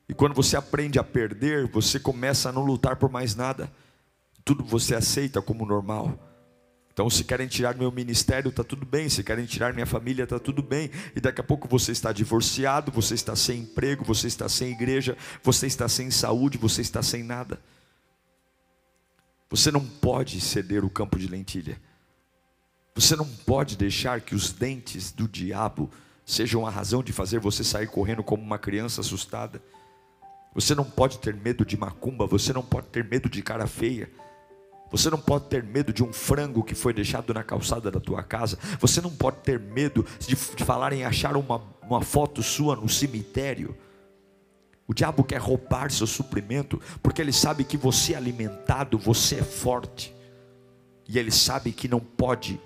E 0.08 0.14
quando 0.14 0.34
você 0.34 0.56
aprende 0.56 0.98
a 0.98 1.04
perder, 1.04 1.66
você 1.66 1.98
começa 1.98 2.48
a 2.48 2.52
não 2.52 2.64
lutar 2.64 2.96
por 2.96 3.10
mais 3.10 3.34
nada. 3.34 3.72
Tudo 4.44 4.64
você 4.64 4.94
aceita 4.94 5.40
como 5.40 5.66
normal. 5.66 6.18
Então, 6.92 7.08
se 7.08 7.22
querem 7.22 7.46
tirar 7.46 7.76
meu 7.76 7.92
ministério, 7.92 8.48
está 8.48 8.64
tudo 8.64 8.84
bem. 8.84 9.08
Se 9.08 9.22
querem 9.22 9.46
tirar 9.46 9.72
minha 9.72 9.86
família, 9.86 10.24
está 10.24 10.38
tudo 10.38 10.62
bem. 10.62 10.90
E 11.14 11.20
daqui 11.20 11.40
a 11.40 11.44
pouco 11.44 11.68
você 11.68 11.92
está 11.92 12.12
divorciado, 12.12 12.90
você 12.90 13.14
está 13.14 13.36
sem 13.36 13.60
emprego, 13.60 14.04
você 14.04 14.26
está 14.26 14.48
sem 14.48 14.72
igreja, 14.72 15.16
você 15.42 15.66
está 15.66 15.88
sem 15.88 16.10
saúde, 16.10 16.58
você 16.58 16.80
está 16.80 17.02
sem 17.02 17.22
nada. 17.22 17.60
Você 19.48 19.70
não 19.70 19.86
pode 19.86 20.40
ceder 20.40 20.84
o 20.84 20.90
campo 20.90 21.18
de 21.18 21.28
lentilha. 21.28 21.80
Você 22.94 23.14
não 23.14 23.26
pode 23.46 23.76
deixar 23.76 24.20
que 24.20 24.34
os 24.34 24.52
dentes 24.52 25.12
do 25.12 25.28
diabo 25.28 25.88
sejam 26.28 26.66
a 26.66 26.70
razão 26.70 27.02
de 27.02 27.10
fazer 27.10 27.40
você 27.40 27.64
sair 27.64 27.86
correndo 27.86 28.22
como 28.22 28.42
uma 28.42 28.58
criança 28.58 29.00
assustada. 29.00 29.62
Você 30.54 30.74
não 30.74 30.84
pode 30.84 31.18
ter 31.18 31.34
medo 31.34 31.64
de 31.64 31.74
macumba, 31.74 32.26
você 32.26 32.52
não 32.52 32.62
pode 32.62 32.88
ter 32.88 33.02
medo 33.02 33.30
de 33.30 33.42
cara 33.42 33.66
feia. 33.66 34.10
Você 34.90 35.08
não 35.08 35.18
pode 35.18 35.46
ter 35.46 35.64
medo 35.64 35.90
de 35.90 36.04
um 36.04 36.12
frango 36.12 36.62
que 36.62 36.74
foi 36.74 36.92
deixado 36.92 37.32
na 37.32 37.42
calçada 37.42 37.90
da 37.90 37.98
tua 37.98 38.22
casa. 38.22 38.58
Você 38.78 39.00
não 39.00 39.10
pode 39.10 39.38
ter 39.38 39.58
medo 39.58 40.04
de, 40.20 40.36
falar 40.36 40.92
em 40.92 41.02
achar 41.02 41.34
uma, 41.34 41.62
uma 41.82 42.02
foto 42.02 42.42
sua 42.42 42.76
no 42.76 42.90
cemitério. 42.90 43.74
O 44.86 44.92
diabo 44.92 45.24
quer 45.24 45.40
roubar 45.40 45.90
seu 45.90 46.06
suprimento, 46.06 46.78
porque 47.02 47.22
ele 47.22 47.32
sabe 47.32 47.64
que 47.64 47.78
você 47.78 48.12
é 48.12 48.16
alimentado, 48.16 48.98
você 48.98 49.36
é 49.36 49.42
forte. 49.42 50.14
E 51.08 51.18
ele 51.18 51.30
sabe 51.30 51.72
que 51.72 51.88
não 51.88 52.00
pode, 52.00 52.60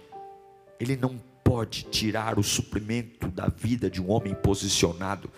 ele 0.81 0.97
não 0.97 1.21
pode 1.53 1.85
tirar 1.91 2.39
o 2.39 2.43
suprimento 2.43 3.29
da 3.29 3.47
vida 3.47 3.91
de 3.91 4.01
um 4.01 4.11
homem 4.11 4.35
posicionado. 4.35 5.31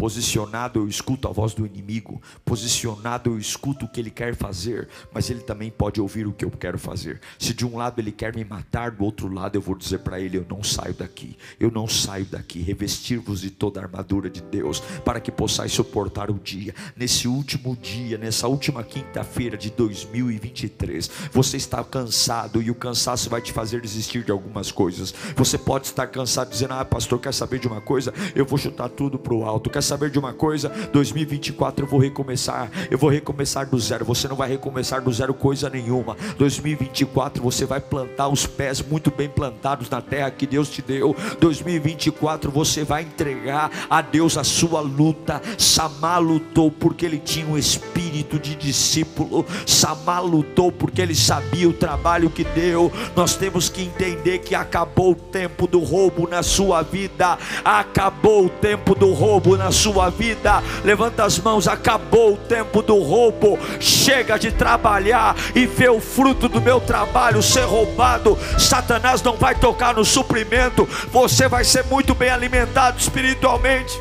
Posicionado 0.00 0.78
eu 0.78 0.86
escuto 0.86 1.26
a 1.26 1.32
voz 1.32 1.54
do 1.54 1.66
inimigo, 1.66 2.22
posicionado 2.44 3.30
eu 3.30 3.36
escuto 3.36 3.84
o 3.84 3.88
que 3.88 3.98
ele 3.98 4.12
quer 4.12 4.32
fazer, 4.32 4.88
mas 5.12 5.28
ele 5.28 5.40
também 5.40 5.72
pode 5.72 6.00
ouvir 6.00 6.24
o 6.24 6.32
que 6.32 6.44
eu 6.44 6.52
quero 6.52 6.78
fazer. 6.78 7.20
Se 7.36 7.52
de 7.52 7.66
um 7.66 7.76
lado 7.76 7.98
ele 8.00 8.12
quer 8.12 8.32
me 8.32 8.44
matar, 8.44 8.92
do 8.92 9.02
outro 9.02 9.26
lado 9.26 9.56
eu 9.56 9.60
vou 9.60 9.74
dizer 9.74 9.98
para 9.98 10.20
ele: 10.20 10.38
Eu 10.38 10.46
não 10.48 10.62
saio 10.62 10.94
daqui, 10.94 11.36
eu 11.58 11.68
não 11.68 11.88
saio 11.88 12.26
daqui. 12.26 12.60
Revestir-vos 12.60 13.40
de 13.40 13.50
toda 13.50 13.80
a 13.80 13.82
armadura 13.82 14.30
de 14.30 14.40
Deus, 14.40 14.78
para 15.04 15.18
que 15.18 15.32
possais 15.32 15.72
suportar 15.72 16.30
o 16.30 16.38
dia. 16.38 16.72
Nesse 16.96 17.26
último 17.26 17.76
dia, 17.76 18.16
nessa 18.16 18.46
última 18.46 18.84
quinta-feira 18.84 19.56
de 19.56 19.68
2023, 19.68 21.10
você 21.32 21.56
está 21.56 21.82
cansado 21.82 22.62
e 22.62 22.70
o 22.70 22.74
cansaço 22.76 23.28
vai 23.28 23.42
te 23.42 23.52
fazer 23.52 23.80
desistir 23.80 24.22
de 24.22 24.30
algumas 24.30 24.70
coisas. 24.70 25.12
Você 25.34 25.58
pode 25.58 25.86
estar 25.86 26.06
cansado 26.06 26.50
dizendo: 26.50 26.74
Ah, 26.74 26.84
pastor, 26.84 27.18
quer 27.18 27.34
saber 27.34 27.58
de 27.58 27.66
uma 27.66 27.80
coisa? 27.80 28.14
Eu 28.32 28.46
vou 28.46 28.56
chutar 28.56 28.88
tudo 28.88 29.18
para 29.18 29.34
o 29.34 29.44
alto. 29.44 29.68
Quer 29.68 29.87
saber 29.88 30.10
de 30.10 30.18
uma 30.18 30.32
coisa? 30.32 30.68
2024 30.92 31.84
eu 31.84 31.88
vou 31.88 31.98
recomeçar. 31.98 32.70
Eu 32.90 32.98
vou 32.98 33.10
recomeçar 33.10 33.68
do 33.68 33.78
zero. 33.78 34.04
Você 34.04 34.28
não 34.28 34.36
vai 34.36 34.48
recomeçar 34.48 35.02
do 35.02 35.12
zero 35.12 35.32
coisa 35.32 35.70
nenhuma. 35.70 36.16
2024 36.36 37.42
você 37.42 37.64
vai 37.64 37.80
plantar 37.80 38.28
os 38.28 38.46
pés 38.46 38.82
muito 38.82 39.10
bem 39.10 39.28
plantados 39.28 39.88
na 39.88 40.00
terra 40.00 40.30
que 40.30 40.46
Deus 40.46 40.68
te 40.68 40.82
deu. 40.82 41.16
2024 41.40 42.50
você 42.50 42.84
vai 42.84 43.02
entregar 43.02 43.70
a 43.88 44.02
Deus 44.02 44.36
a 44.36 44.44
sua 44.44 44.80
luta. 44.80 45.40
Samá 45.56 46.18
lutou 46.18 46.70
porque 46.70 47.06
ele 47.06 47.18
tinha 47.18 47.46
um 47.46 47.56
espírito 47.56 48.38
de 48.38 48.54
discípulo. 48.54 49.46
Samá 49.66 50.20
lutou 50.20 50.70
porque 50.70 51.00
ele 51.00 51.14
sabia 51.14 51.68
o 51.68 51.72
trabalho 51.72 52.28
que 52.28 52.44
deu. 52.44 52.92
Nós 53.16 53.34
temos 53.36 53.68
que 53.68 53.82
entender 53.82 54.38
que 54.40 54.54
acabou 54.54 55.12
o 55.12 55.14
tempo 55.14 55.66
do 55.66 55.80
roubo 55.80 56.28
na 56.28 56.42
sua 56.42 56.82
vida. 56.82 57.38
Acabou 57.64 58.46
o 58.46 58.48
tempo 58.48 58.94
do 58.94 59.12
roubo 59.12 59.56
na 59.56 59.72
vida. 60.10 60.62
Levanta 60.84 61.24
as 61.24 61.38
mãos, 61.38 61.68
acabou 61.68 62.34
o 62.34 62.36
tempo 62.36 62.82
do 62.82 62.98
roubo. 62.98 63.58
Chega 63.80 64.38
de 64.38 64.50
trabalhar 64.50 65.36
e 65.54 65.66
ver 65.66 65.90
o 65.90 66.00
fruto 66.00 66.48
do 66.48 66.60
meu 66.60 66.80
trabalho 66.80 67.42
ser 67.42 67.64
roubado. 67.64 68.36
Satanás 68.58 69.22
não 69.22 69.36
vai 69.36 69.54
tocar 69.54 69.94
no 69.94 70.04
suprimento. 70.04 70.84
Você 71.10 71.48
vai 71.48 71.64
ser 71.64 71.84
muito 71.84 72.14
bem 72.14 72.30
alimentado 72.30 72.98
espiritualmente, 72.98 73.98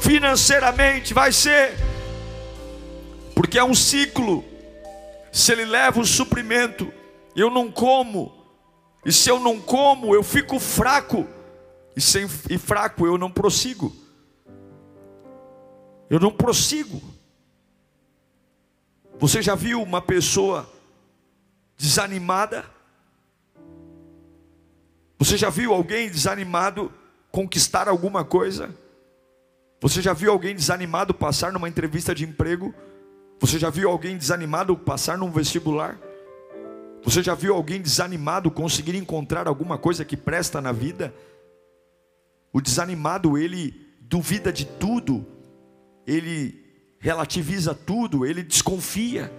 financeiramente, 0.00 1.12
vai 1.12 1.32
ser. 1.32 1.74
Porque 3.34 3.58
é 3.58 3.64
um 3.64 3.74
ciclo. 3.74 4.44
Se 5.30 5.52
ele 5.52 5.66
leva 5.66 6.00
o 6.00 6.06
suprimento, 6.06 6.90
eu 7.34 7.50
não 7.50 7.70
como. 7.70 8.32
E 9.04 9.12
se 9.12 9.28
eu 9.28 9.38
não 9.38 9.60
como, 9.60 10.14
eu 10.14 10.22
fico 10.22 10.58
fraco. 10.58 11.26
E, 11.94 12.00
sem, 12.00 12.26
e 12.48 12.58
fraco 12.58 13.06
eu 13.06 13.16
não 13.16 13.30
prossigo 13.30 14.05
eu 16.08 16.20
não 16.20 16.30
prossigo. 16.30 17.00
Você 19.18 19.40
já 19.40 19.54
viu 19.54 19.82
uma 19.82 20.00
pessoa 20.00 20.70
desanimada? 21.76 22.64
Você 25.18 25.36
já 25.36 25.50
viu 25.50 25.72
alguém 25.72 26.10
desanimado 26.10 26.92
conquistar 27.30 27.88
alguma 27.88 28.24
coisa? 28.24 28.74
Você 29.80 30.00
já 30.00 30.12
viu 30.12 30.30
alguém 30.30 30.54
desanimado 30.54 31.14
passar 31.14 31.52
numa 31.52 31.68
entrevista 31.68 32.14
de 32.14 32.24
emprego? 32.24 32.74
Você 33.38 33.58
já 33.58 33.70
viu 33.70 33.90
alguém 33.90 34.16
desanimado 34.16 34.76
passar 34.76 35.18
num 35.18 35.30
vestibular? 35.30 35.98
Você 37.02 37.22
já 37.22 37.34
viu 37.34 37.54
alguém 37.54 37.80
desanimado 37.80 38.50
conseguir 38.50 38.96
encontrar 38.96 39.46
alguma 39.46 39.78
coisa 39.78 40.04
que 40.04 40.16
presta 40.16 40.60
na 40.60 40.72
vida? 40.72 41.14
O 42.52 42.60
desanimado, 42.60 43.36
ele 43.38 43.94
duvida 44.00 44.52
de 44.52 44.64
tudo, 44.64 45.26
ele 46.06 46.64
relativiza 46.98 47.74
tudo, 47.74 48.24
ele 48.24 48.42
desconfia. 48.42 49.32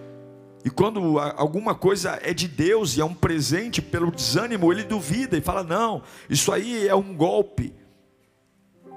E 0.64 0.70
quando 0.70 1.18
alguma 1.18 1.74
coisa 1.74 2.18
é 2.22 2.34
de 2.34 2.48
Deus 2.48 2.96
e 2.96 3.00
é 3.00 3.04
um 3.04 3.14
presente 3.14 3.80
pelo 3.80 4.10
desânimo, 4.10 4.72
ele 4.72 4.82
duvida 4.82 5.36
e 5.36 5.40
fala: 5.40 5.62
não, 5.62 6.02
isso 6.28 6.52
aí 6.52 6.86
é 6.86 6.94
um 6.94 7.14
golpe. 7.14 7.74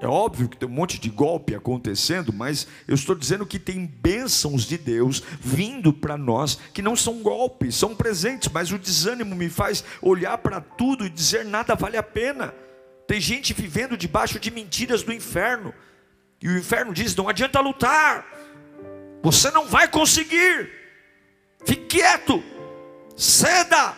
É 0.02 0.06
óbvio 0.06 0.48
que 0.48 0.56
tem 0.56 0.68
um 0.68 0.72
monte 0.72 0.98
de 0.98 1.08
golpe 1.08 1.54
acontecendo, 1.54 2.32
mas 2.32 2.66
eu 2.88 2.94
estou 2.96 3.14
dizendo 3.14 3.46
que 3.46 3.56
tem 3.56 3.86
bênçãos 3.86 4.64
de 4.64 4.76
Deus 4.76 5.22
vindo 5.40 5.92
para 5.92 6.18
nós 6.18 6.58
que 6.74 6.82
não 6.82 6.96
são 6.96 7.22
golpes, 7.22 7.76
são 7.76 7.94
presentes, 7.94 8.50
mas 8.52 8.72
o 8.72 8.78
desânimo 8.78 9.36
me 9.36 9.48
faz 9.48 9.84
olhar 10.02 10.36
para 10.38 10.60
tudo 10.60 11.06
e 11.06 11.08
dizer 11.08 11.44
nada 11.44 11.76
vale 11.76 11.96
a 11.96 12.02
pena. 12.02 12.52
Tem 13.06 13.20
gente 13.20 13.54
vivendo 13.54 13.96
debaixo 13.96 14.40
de 14.40 14.50
mentiras 14.50 15.04
do 15.04 15.12
inferno. 15.12 15.72
E 16.42 16.48
o 16.48 16.58
inferno 16.58 16.92
diz: 16.92 17.14
não 17.14 17.28
adianta 17.28 17.60
lutar, 17.60 18.26
você 19.22 19.50
não 19.50 19.66
vai 19.66 19.86
conseguir. 19.86 20.70
Fique 21.64 21.98
quieto, 21.98 22.42
ceda, 23.16 23.94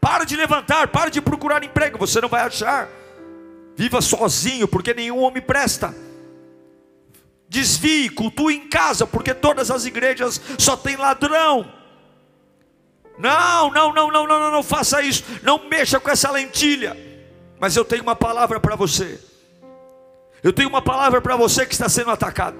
para 0.00 0.24
de 0.24 0.34
levantar, 0.34 0.88
para 0.88 1.10
de 1.10 1.20
procurar 1.20 1.62
emprego, 1.62 1.96
você 1.96 2.20
não 2.20 2.28
vai 2.28 2.42
achar. 2.42 2.88
Viva 3.76 4.00
sozinho, 4.00 4.66
porque 4.66 4.92
nenhum 4.92 5.18
homem 5.18 5.42
presta. 5.42 5.94
Desvie, 7.48 8.08
cultue 8.08 8.56
em 8.56 8.68
casa, 8.68 9.06
porque 9.06 9.32
todas 9.32 9.70
as 9.70 9.84
igrejas 9.84 10.40
só 10.58 10.76
tem 10.76 10.96
ladrão. 10.96 11.72
Não, 13.18 13.70
não, 13.70 13.94
não, 13.94 14.10
não, 14.10 14.26
não, 14.26 14.40
não, 14.40 14.50
não 14.50 14.62
faça 14.62 15.00
isso. 15.00 15.22
Não 15.42 15.68
mexa 15.68 16.00
com 16.00 16.10
essa 16.10 16.30
lentilha. 16.30 16.96
Mas 17.60 17.76
eu 17.76 17.84
tenho 17.84 18.02
uma 18.02 18.16
palavra 18.16 18.58
para 18.58 18.74
você. 18.74 19.20
Eu 20.46 20.52
tenho 20.52 20.68
uma 20.68 20.80
palavra 20.80 21.20
para 21.20 21.34
você 21.34 21.66
que 21.66 21.72
está 21.72 21.88
sendo 21.88 22.12
atacado. 22.12 22.56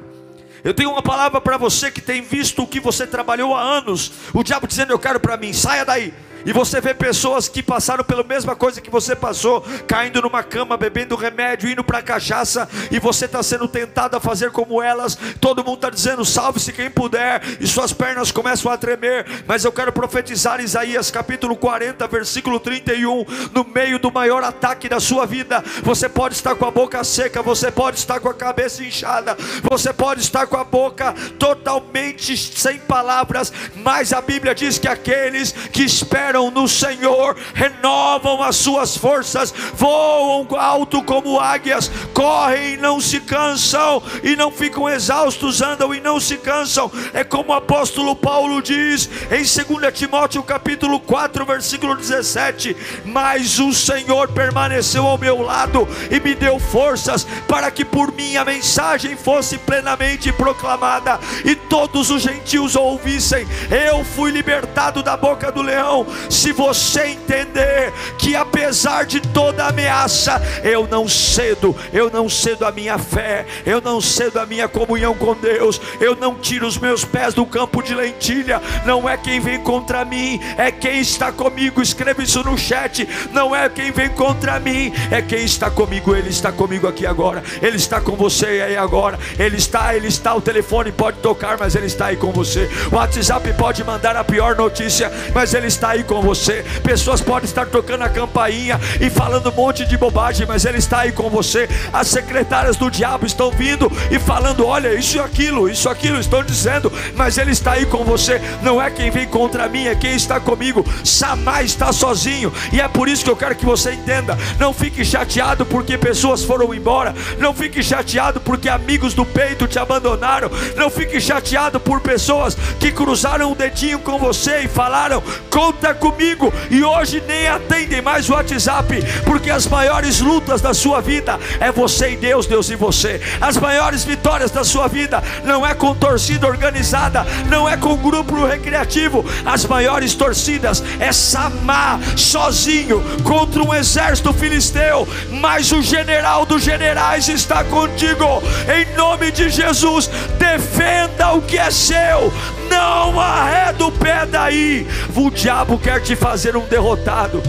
Eu 0.65 0.75
tenho 0.75 0.91
uma 0.91 1.05
palavra 1.05 1.41
para 1.41 1.57
você 1.57 1.89
que 1.89 2.01
tem 2.01 2.21
visto 2.21 2.65
o 2.65 2.67
que 2.67 2.81
você 2.81 3.07
trabalhou 3.07 3.55
há 3.55 3.63
anos. 3.63 4.11
O 4.35 4.43
diabo 4.43 4.67
dizendo: 4.67 4.93
Eu 4.93 4.99
quero 4.99 5.21
para 5.21 5.37
mim, 5.37 5.53
saia 5.53 5.85
daí. 5.85 6.13
E 6.47 6.53
você 6.53 6.81
vê 6.81 6.95
pessoas 6.95 7.49
que 7.49 7.61
passaram 7.61 8.05
pela 8.05 8.23
mesma 8.23 8.55
coisa 8.55 8.81
que 8.81 8.89
você 8.89 9.17
passou, 9.17 9.65
caindo 9.85 10.23
numa 10.23 10.45
cama, 10.45 10.77
bebendo 10.77 11.17
remédio, 11.17 11.69
indo 11.69 11.83
para 11.83 12.01
cachaça, 12.01 12.69
e 12.89 13.01
você 13.01 13.25
está 13.25 13.43
sendo 13.43 13.67
tentado 13.67 14.17
a 14.17 14.21
fazer 14.21 14.53
como 14.53 14.81
elas. 14.81 15.19
Todo 15.41 15.65
mundo 15.65 15.79
está 15.79 15.91
dizendo: 15.91 16.25
salve-se 16.25 16.73
quem 16.73 16.89
puder, 16.89 17.43
e 17.61 17.67
suas 17.67 17.93
pernas 17.93 18.31
começam 18.31 18.71
a 18.71 18.79
tremer. 18.79 19.27
Mas 19.45 19.65
eu 19.65 19.73
quero 19.73 19.93
profetizar 19.93 20.61
Isaías 20.61 21.11
capítulo 21.11 21.57
40, 21.57 22.07
versículo 22.07 22.61
31. 22.61 23.27
No 23.53 23.65
meio 23.65 23.99
do 23.99 24.13
maior 24.13 24.45
ataque 24.45 24.89
da 24.89 25.01
sua 25.01 25.27
vida, 25.27 25.65
você 25.83 26.09
pode 26.09 26.37
estar 26.37 26.55
com 26.55 26.65
a 26.65 26.71
boca 26.71 27.03
seca, 27.03 27.43
você 27.43 27.73
pode 27.73 27.99
estar 27.99 28.21
com 28.21 28.29
a 28.29 28.35
cabeça 28.35 28.85
inchada, 28.85 29.37
você 29.65 29.93
pode 29.93 30.21
estar 30.21 30.47
com 30.47 30.57
a 30.57 30.63
boca 30.63 31.13
totalmente 31.41 32.37
sem 32.37 32.79
palavras, 32.79 33.53
mas 33.75 34.13
a 34.13 34.21
Bíblia 34.21 34.55
diz 34.55 34.79
que 34.79 34.87
aqueles 34.87 35.51
que 35.73 35.83
esperam 35.83 36.36
esperam 36.37 36.51
no 36.51 36.69
Senhor 36.69 37.37
renovam 37.55 38.43
as 38.43 38.57
suas 38.57 38.97
forças, 38.97 39.53
voam 39.75 40.47
alto 40.57 41.03
como 41.03 41.41
águias, 41.41 41.91
correm 42.13 42.75
e 42.75 42.77
não 42.77 43.01
se 43.01 43.21
cansam, 43.21 44.03
e 44.23 44.37
não 44.37 44.51
ficam 44.51 44.89
exaustos, 44.89 45.63
andam 45.63 45.95
e 45.95 46.01
não 46.01 46.21
se 46.21 46.37
cansam. 46.37 46.91
É 47.15 47.25
como 47.25 47.51
o 47.51 47.55
apóstolo 47.55 48.15
Paulo 48.15 48.61
diz 48.61 49.09
em 49.31 49.43
2 49.79 49.93
Timóteo 49.95 50.43
capítulo 50.43 51.01
4, 51.01 51.45
versículo 51.47 51.97
17: 51.97 52.77
Mas 53.05 53.59
o 53.59 53.73
Senhor 53.73 54.29
permaneceu 54.29 55.07
ao 55.07 55.19
meu 55.19 55.41
lado 55.41 55.89
e 56.11 56.21
me 56.21 56.35
deu 56.35 56.59
forças 56.59 57.27
para 57.49 57.71
que 57.71 57.85
por 57.85 58.13
mim 58.13 58.37
a 58.37 58.45
mensagem 58.45 59.17
fosse 59.17 59.59
plenamente 59.59 60.33
proclamada 60.33 61.19
e 61.45 61.55
todos 61.55 62.11
os 62.11 62.23
gentios 62.23 62.77
ouvissem. 62.77 63.47
Eu 63.71 64.05
fui 64.05 64.31
libertado 64.31 65.03
da 65.03 65.17
boca 65.17 65.47
do 65.51 65.63
leão, 65.63 66.07
se 66.29 66.53
você 66.53 67.09
entender 67.09 67.93
que 68.19 68.35
apesar 68.35 69.05
de 69.05 69.21
toda 69.21 69.67
ameaça, 69.67 70.41
eu 70.63 70.87
não 70.87 71.09
cedo, 71.09 71.75
eu 71.93 72.11
não 72.11 72.29
cedo 72.29 72.65
a 72.65 72.73
minha 72.73 72.99
fé, 72.99 73.47
eu 73.65 73.81
não 73.81 74.01
cedo 74.01 74.39
a 74.39 74.47
minha 74.47 74.69
comunhão 74.69 75.15
com 75.15 75.35
Deus, 75.35 75.81
eu 76.01 76.17
não 76.17 76.35
tiro 76.35 76.67
os 76.67 76.79
meus 76.79 77.05
pés 77.05 77.35
do 77.35 77.47
campo 77.47 77.83
de 77.83 77.95
lentilha, 77.95 78.61
não 78.85 79.09
é 79.09 79.17
quem 79.17 79.41
vem 79.41 79.59
contra 79.61 80.05
mim, 80.05 80.41
é 80.57 80.71
quem 80.71 81.01
está 81.01 81.33
comigo. 81.33 81.83
Escreva 81.83 82.23
isso 82.23 82.43
no 82.43 82.57
chat. 82.57 83.09
Não 83.33 83.55
é 83.55 83.69
quem 83.69 83.91
vem 83.91 84.09
contra 84.11 84.59
mim, 84.59 84.93
é 85.11 85.21
quem 85.23 85.45
está 85.45 85.71
comigo. 85.71 86.15
Ele 86.15 86.29
está 86.29 86.53
comigo 86.53 86.87
aqui 86.87 87.07
agora, 87.07 87.43
ele 87.63 87.77
está 87.77 88.01
com 88.01 88.17
você 88.17 88.47
aí 88.47 88.77
agora. 88.77 89.19
Ele 89.39 89.57
está, 89.57 89.95
ele 89.95 90.09
está. 90.09 90.35
O 90.35 90.41
telefone 90.41 90.93
pode 90.93 91.19
tocar, 91.19 91.57
mas 91.59 91.75
ele 91.75 91.87
está 91.87 92.07
aí 92.07 92.17
com 92.17 92.33
você. 92.33 92.69
O 92.91 92.97
WhatsApp 92.97 93.53
pode 93.55 93.85
mandar 93.85 94.17
a 94.17 94.25
pior 94.25 94.57
notícia, 94.57 95.11
mas 95.35 95.55
ele 95.55 95.67
está 95.67 95.91
aí 95.91 96.05
com 96.07 96.23
você. 96.23 96.65
Pessoas 96.83 97.21
podem 97.21 97.45
estar 97.45 97.67
tocando 97.67 98.03
a 98.03 98.09
campainha 98.09 98.81
e 99.01 99.11
falando 99.11 99.51
um 99.51 99.53
monte 99.53 99.85
de 99.85 99.97
bobagem, 99.99 100.47
mas 100.47 100.65
Ele 100.65 100.79
está 100.79 101.01
aí 101.01 101.13
com 101.13 101.29
você. 101.29 101.69
As 101.93 102.09
secretárias 102.09 102.77
do 102.77 102.91
diabo 102.91 103.27
estão 103.27 103.51
vindo 103.51 103.91
e 104.11 104.19
falando: 104.19 104.67
olha, 104.67 104.95
isso 104.95 105.17
e 105.17 105.21
aquilo, 105.21 105.69
isso 105.69 105.89
e 105.89 105.91
aquilo, 105.91 106.19
estão 106.19 106.43
dizendo, 106.43 106.93
mas 107.15 107.37
Ele 107.37 107.51
está 107.51 107.73
aí 107.73 107.85
com 107.85 108.05
você. 108.05 108.41
Não 108.63 108.81
é 108.81 108.91
quem 108.91 109.11
vem 109.11 109.27
contra 109.27 109.69
mim, 109.69 109.87
é 109.87 109.95
quem 109.95 110.15
está 110.15 110.41
comigo. 110.41 110.85
Samar 111.05 111.65
está 111.65 111.93
sozinho, 111.93 112.53
e 112.73 112.81
é 112.81 112.89
por 112.89 113.09
isso 113.09 113.25
que 113.25 113.31
eu 113.31 113.37
quero 113.37 113.55
que 113.55 113.67
você 113.67 113.93
entenda. 113.93 114.39
Não 114.59 114.73
fique 114.73 115.05
chateado 115.05 115.67
porque 115.67 115.99
pessoas 115.99 116.45
foram 116.45 116.73
embora, 116.73 117.15
não 117.39 117.53
fique 117.53 117.83
chateado 117.83 118.41
porque 118.41 118.69
amigos 118.69 119.15
do 119.15 119.25
peito 119.25 119.67
te 119.67 119.79
abandonaram, 119.79 120.51
não 120.77 120.89
fique 120.89 121.21
chateado 121.21 121.81
por 121.81 122.01
pessoas 122.01 122.57
que 122.79 122.93
cruzaram 122.93 123.51
o 123.51 123.55
dedinho 123.55 123.99
com 123.99 124.19
você 124.19 124.61
e 124.61 124.69
falaram: 124.69 125.23
conta 125.51 125.95
comigo 125.97 126.53
e 126.71 126.83
hoje 126.83 127.23
nem 127.27 127.49
atendem 127.49 128.03
mais 128.03 128.29
o 128.29 128.33
WhatsApp, 128.35 129.03
porque 129.25 129.51
as 129.51 129.67
maiores 129.67 130.21
lutas 130.21 130.61
da 130.61 130.73
sua 130.73 131.01
vida 131.01 131.39
é 131.61 131.73
você 131.73 132.11
e 132.11 132.17
Deus, 132.17 132.47
Deus 132.47 132.71
e 132.71 132.77
você. 132.77 133.21
As 133.41 133.57
maiores 133.57 134.05
vitórias 134.05 134.51
da 134.51 134.65
sua 134.65 134.89
vida 134.89 135.23
não 135.45 135.67
é 135.67 135.75
com 135.75 135.95
torcida 135.95 136.47
organizada, 136.47 137.27
não 137.49 137.69
é 137.69 137.77
com 137.77 137.97
grupo 137.97 138.45
recreativo. 138.45 139.25
As 139.45 139.65
maiores 139.65 140.15
torcidas 140.15 140.83
é 140.99 141.13
Samar 141.13 141.99
sozinho 142.17 143.03
contra 143.23 143.63
um 143.63 143.75
exército 143.75 144.33
filisteu, 144.33 145.09
mas 145.31 145.73
o 145.73 145.83
general 145.83 146.47
dos 146.47 146.63
generais 146.63 147.29
está 147.29 147.65
contigo. 147.65 148.43
Em 148.69 148.97
nome 148.97 149.31
de 149.31 149.49
Jesus, 149.51 150.11
defenda 150.39 151.33
o 151.33 151.43
que 151.43 151.59
é 151.59 151.71
seu. 151.71 152.33
Não 152.69 153.21
arreda 153.21 153.87
o 153.87 153.93
pé 153.93 154.27
daí. 154.27 154.87
O 155.15 155.31
diabo 155.31 155.79
quer 155.79 156.03
te 156.03 156.17
fazer 156.17 156.57
um 156.57 156.67
derrotado. 156.67 157.43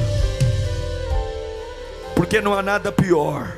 Porque 2.16 2.42
não 2.42 2.54
há 2.54 2.62
nada 2.62 2.92
pior 2.92 3.58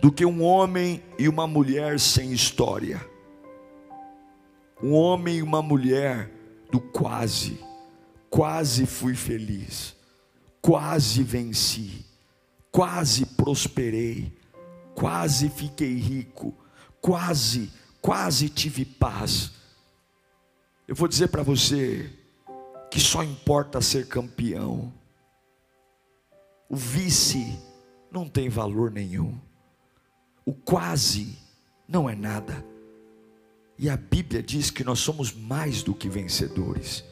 do 0.00 0.10
que 0.10 0.24
um 0.24 0.42
homem 0.42 1.02
e 1.18 1.28
uma 1.28 1.46
mulher 1.46 1.98
sem 2.00 2.32
história. 2.32 3.04
Um 4.82 4.94
homem 4.94 5.36
e 5.36 5.42
uma 5.42 5.60
mulher 5.60 6.30
do 6.70 6.80
quase. 6.80 7.60
Quase 8.28 8.86
fui 8.86 9.14
feliz. 9.14 9.94
Quase 10.62 11.22
venci. 11.22 12.06
Quase 12.70 13.26
prosperei. 13.26 14.32
Quase 14.94 15.48
fiquei 15.48 15.94
rico. 15.94 16.54
Quase, 17.00 17.70
quase 18.00 18.48
tive 18.48 18.84
paz 18.84 19.59
eu 20.90 20.96
vou 20.96 21.06
dizer 21.06 21.28
para 21.28 21.44
você 21.44 22.10
que 22.90 22.98
só 22.98 23.22
importa 23.22 23.80
ser 23.80 24.08
campeão. 24.08 24.92
O 26.68 26.74
vice 26.74 27.56
não 28.10 28.28
tem 28.28 28.48
valor 28.48 28.90
nenhum. 28.90 29.38
O 30.44 30.52
quase 30.52 31.38
não 31.86 32.10
é 32.10 32.16
nada. 32.16 32.64
E 33.78 33.88
a 33.88 33.96
Bíblia 33.96 34.42
diz 34.42 34.68
que 34.72 34.82
nós 34.82 34.98
somos 34.98 35.32
mais 35.32 35.84
do 35.84 35.94
que 35.94 36.08
vencedores. 36.08 37.04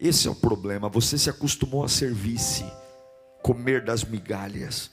Esse 0.00 0.26
é 0.26 0.30
o 0.30 0.34
problema. 0.34 0.88
Você 0.88 1.18
se 1.18 1.28
acostumou 1.28 1.84
a 1.84 1.88
ser 1.88 2.14
vice, 2.14 2.64
comer 3.42 3.84
das 3.84 4.04
migalhas. 4.04 4.90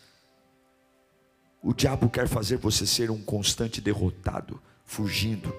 O 1.63 1.73
diabo 1.73 2.09
quer 2.09 2.27
fazer 2.27 2.57
você 2.57 2.85
ser 2.85 3.09
um 3.09 3.21
constante 3.21 3.79
derrotado, 3.79 4.61
fugindo 4.83 5.55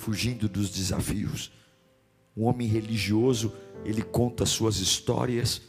fugindo 0.00 0.48
dos 0.48 0.70
desafios. 0.70 1.52
Um 2.34 2.44
homem 2.44 2.66
religioso, 2.66 3.52
ele 3.84 4.00
conta 4.00 4.46
suas 4.46 4.78
histórias, 4.78 5.60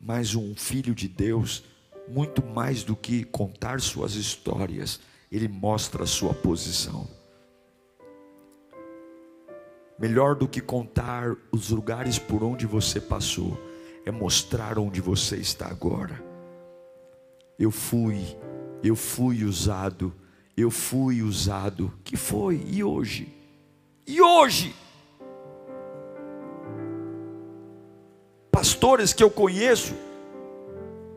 mas 0.00 0.36
um 0.36 0.54
filho 0.54 0.94
de 0.94 1.08
Deus, 1.08 1.64
muito 2.08 2.44
mais 2.44 2.84
do 2.84 2.94
que 2.94 3.24
contar 3.24 3.80
suas 3.80 4.14
histórias, 4.14 5.00
ele 5.32 5.48
mostra 5.48 6.04
a 6.04 6.06
sua 6.06 6.32
posição. 6.32 7.08
Melhor 9.98 10.36
do 10.36 10.46
que 10.46 10.60
contar 10.60 11.36
os 11.50 11.70
lugares 11.70 12.20
por 12.20 12.44
onde 12.44 12.66
você 12.66 13.00
passou, 13.00 13.60
é 14.06 14.12
mostrar 14.12 14.78
onde 14.78 15.00
você 15.00 15.36
está 15.36 15.66
agora. 15.66 16.22
Eu 17.58 17.72
fui, 17.72 18.20
eu 18.82 18.94
fui 18.94 19.44
usado, 19.44 20.14
eu 20.56 20.70
fui 20.70 21.20
usado. 21.20 21.92
Que 22.04 22.16
foi? 22.16 22.64
E 22.68 22.84
hoje? 22.84 23.41
E 24.06 24.20
hoje, 24.20 24.74
pastores 28.50 29.12
que 29.12 29.22
eu 29.22 29.30
conheço, 29.30 29.94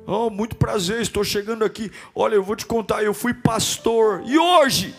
oh, 0.06 0.30
muito 0.30 0.56
prazer, 0.56 1.02
estou 1.02 1.24
chegando 1.24 1.66
aqui. 1.66 1.92
Olha, 2.14 2.36
eu 2.36 2.44
vou 2.44 2.56
te 2.56 2.66
contar, 2.66 3.04
eu 3.04 3.14
fui 3.14 3.34
pastor, 3.34 4.22
e 4.26 4.38
hoje? 4.38 4.96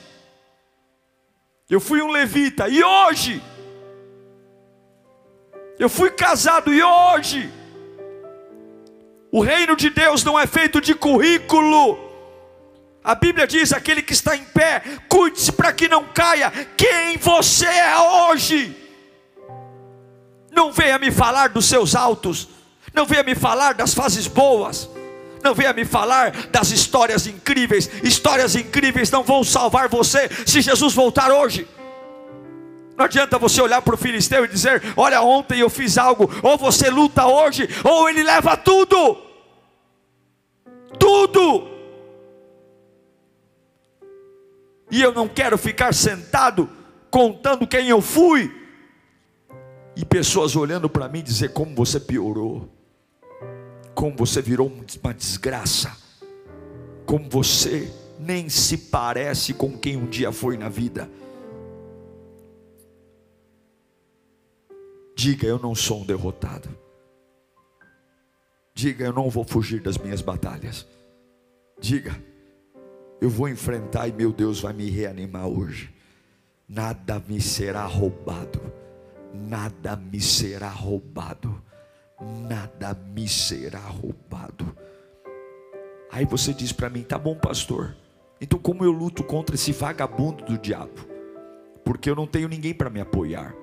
Eu 1.70 1.80
fui 1.80 2.02
um 2.02 2.10
levita, 2.10 2.68
e 2.68 2.82
hoje? 2.82 3.42
Eu 5.78 5.88
fui 5.88 6.10
casado, 6.10 6.72
e 6.72 6.82
hoje? 6.82 7.52
O 9.30 9.40
reino 9.40 9.76
de 9.76 9.90
Deus 9.90 10.24
não 10.24 10.38
é 10.38 10.46
feito 10.46 10.80
de 10.80 10.94
currículo. 10.94 12.05
A 13.06 13.14
Bíblia 13.14 13.46
diz: 13.46 13.72
aquele 13.72 14.02
que 14.02 14.12
está 14.12 14.34
em 14.34 14.42
pé, 14.42 14.82
cuide-se 15.08 15.52
para 15.52 15.72
que 15.72 15.86
não 15.86 16.02
caia. 16.06 16.50
Quem 16.76 17.16
você 17.16 17.64
é 17.64 17.96
hoje? 18.00 18.76
Não 20.50 20.72
venha 20.72 20.98
me 20.98 21.12
falar 21.12 21.50
dos 21.50 21.66
seus 21.66 21.94
altos, 21.94 22.48
não 22.92 23.06
venha 23.06 23.22
me 23.22 23.36
falar 23.36 23.74
das 23.74 23.94
fases 23.94 24.26
boas, 24.26 24.90
não 25.40 25.54
venha 25.54 25.72
me 25.72 25.84
falar 25.84 26.32
das 26.48 26.72
histórias 26.72 27.28
incríveis. 27.28 27.88
Histórias 28.02 28.56
incríveis 28.56 29.08
não 29.08 29.22
vão 29.22 29.44
salvar 29.44 29.88
você 29.88 30.28
se 30.44 30.60
Jesus 30.60 30.92
voltar 30.92 31.30
hoje. 31.30 31.68
Não 32.96 33.04
adianta 33.04 33.38
você 33.38 33.62
olhar 33.62 33.82
para 33.82 33.94
o 33.94 33.98
filisteu 33.98 34.44
e 34.44 34.48
dizer: 34.48 34.82
Olha, 34.96 35.22
ontem 35.22 35.60
eu 35.60 35.70
fiz 35.70 35.96
algo. 35.96 36.28
Ou 36.42 36.58
você 36.58 36.90
luta 36.90 37.24
hoje, 37.24 37.68
ou 37.84 38.08
ele 38.08 38.24
leva 38.24 38.56
tudo. 38.56 39.16
Tudo. 40.98 41.75
E 44.96 45.02
eu 45.02 45.12
não 45.12 45.28
quero 45.28 45.58
ficar 45.58 45.92
sentado 45.92 46.70
contando 47.10 47.66
quem 47.66 47.90
eu 47.90 48.00
fui. 48.00 48.50
E 49.94 50.06
pessoas 50.06 50.56
olhando 50.56 50.88
para 50.88 51.06
mim 51.06 51.22
dizer 51.22 51.52
como 51.52 51.74
você 51.74 52.00
piorou. 52.00 52.66
Como 53.94 54.16
você 54.16 54.40
virou 54.40 54.72
uma 55.02 55.12
desgraça. 55.12 55.94
Como 57.04 57.28
você 57.28 57.92
nem 58.18 58.48
se 58.48 58.78
parece 58.78 59.52
com 59.52 59.76
quem 59.76 59.98
um 59.98 60.06
dia 60.06 60.32
foi 60.32 60.56
na 60.56 60.70
vida. 60.70 61.10
Diga: 65.14 65.46
Eu 65.46 65.58
não 65.58 65.74
sou 65.74 66.00
um 66.00 66.06
derrotado. 66.06 66.70
Diga: 68.72 69.04
Eu 69.04 69.12
não 69.12 69.28
vou 69.28 69.44
fugir 69.44 69.82
das 69.82 69.98
minhas 69.98 70.22
batalhas. 70.22 70.86
Diga: 71.78 72.18
Eu 73.20 73.30
vou 73.30 73.48
enfrentar 73.48 74.08
e 74.08 74.12
meu 74.12 74.32
Deus 74.32 74.60
vai 74.60 74.72
me 74.72 74.90
reanimar 74.90 75.46
hoje. 75.46 75.92
Nada 76.68 77.22
me 77.26 77.40
será 77.40 77.84
roubado. 77.84 78.60
Nada 79.32 79.96
me 79.96 80.20
será 80.20 80.68
roubado. 80.68 81.62
Nada 82.20 82.94
me 82.94 83.28
será 83.28 83.80
roubado. 83.80 84.76
Aí 86.10 86.24
você 86.24 86.52
diz 86.52 86.72
para 86.72 86.90
mim: 86.90 87.02
Tá 87.02 87.18
bom, 87.18 87.34
pastor. 87.34 87.96
Então, 88.40 88.58
como 88.58 88.84
eu 88.84 88.92
luto 88.92 89.24
contra 89.24 89.54
esse 89.54 89.72
vagabundo 89.72 90.44
do 90.44 90.58
diabo? 90.58 91.06
Porque 91.84 92.10
eu 92.10 92.14
não 92.14 92.26
tenho 92.26 92.48
ninguém 92.48 92.74
para 92.74 92.90
me 92.90 93.00
apoiar. 93.00 93.54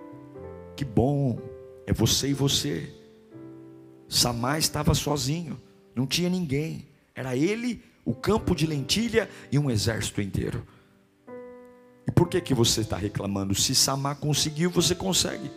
Que 0.75 0.83
bom, 0.83 1.39
é 1.85 1.93
você 1.93 2.29
e 2.29 2.33
você. 2.33 2.91
Samar 4.07 4.57
estava 4.57 4.93
sozinho, 4.93 5.59
não 5.95 6.07
tinha 6.07 6.29
ninguém. 6.29 6.87
Era 7.15 7.35
ele, 7.35 7.83
o 8.05 8.13
campo 8.13 8.55
de 8.55 8.67
lentilha 8.67 9.29
e 9.51 9.57
um 9.57 9.69
exército 9.69 10.21
inteiro. 10.21 10.65
E 12.07 12.11
por 12.11 12.27
que 12.27 12.41
que 12.41 12.53
você 12.53 12.81
está 12.81 12.97
reclamando? 12.97 13.55
Se 13.55 13.73
Samar 13.73 14.17
conseguiu, 14.17 14.69
você 14.69 14.93
consegue. 14.93 15.49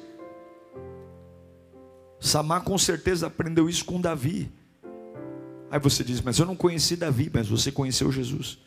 Samar 2.20 2.62
com 2.62 2.78
certeza 2.78 3.26
aprendeu 3.26 3.68
isso 3.68 3.84
com 3.84 4.00
Davi. 4.00 4.50
Aí 5.70 5.80
você 5.80 6.04
diz, 6.04 6.20
mas 6.20 6.38
eu 6.38 6.46
não 6.46 6.56
conheci 6.56 6.96
Davi, 6.96 7.30
mas 7.32 7.48
você 7.48 7.72
conheceu 7.72 8.10
Jesus. 8.12 8.58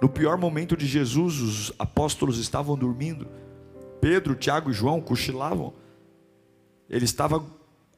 No 0.00 0.08
pior 0.08 0.38
momento 0.38 0.76
de 0.76 0.86
Jesus, 0.86 1.40
os 1.40 1.72
apóstolos 1.78 2.38
estavam 2.38 2.76
dormindo. 2.76 3.26
Pedro, 4.00 4.34
Tiago 4.34 4.70
e 4.70 4.74
João 4.74 5.00
cochilavam. 5.00 5.74
Ele 6.88 7.04
estava 7.04 7.44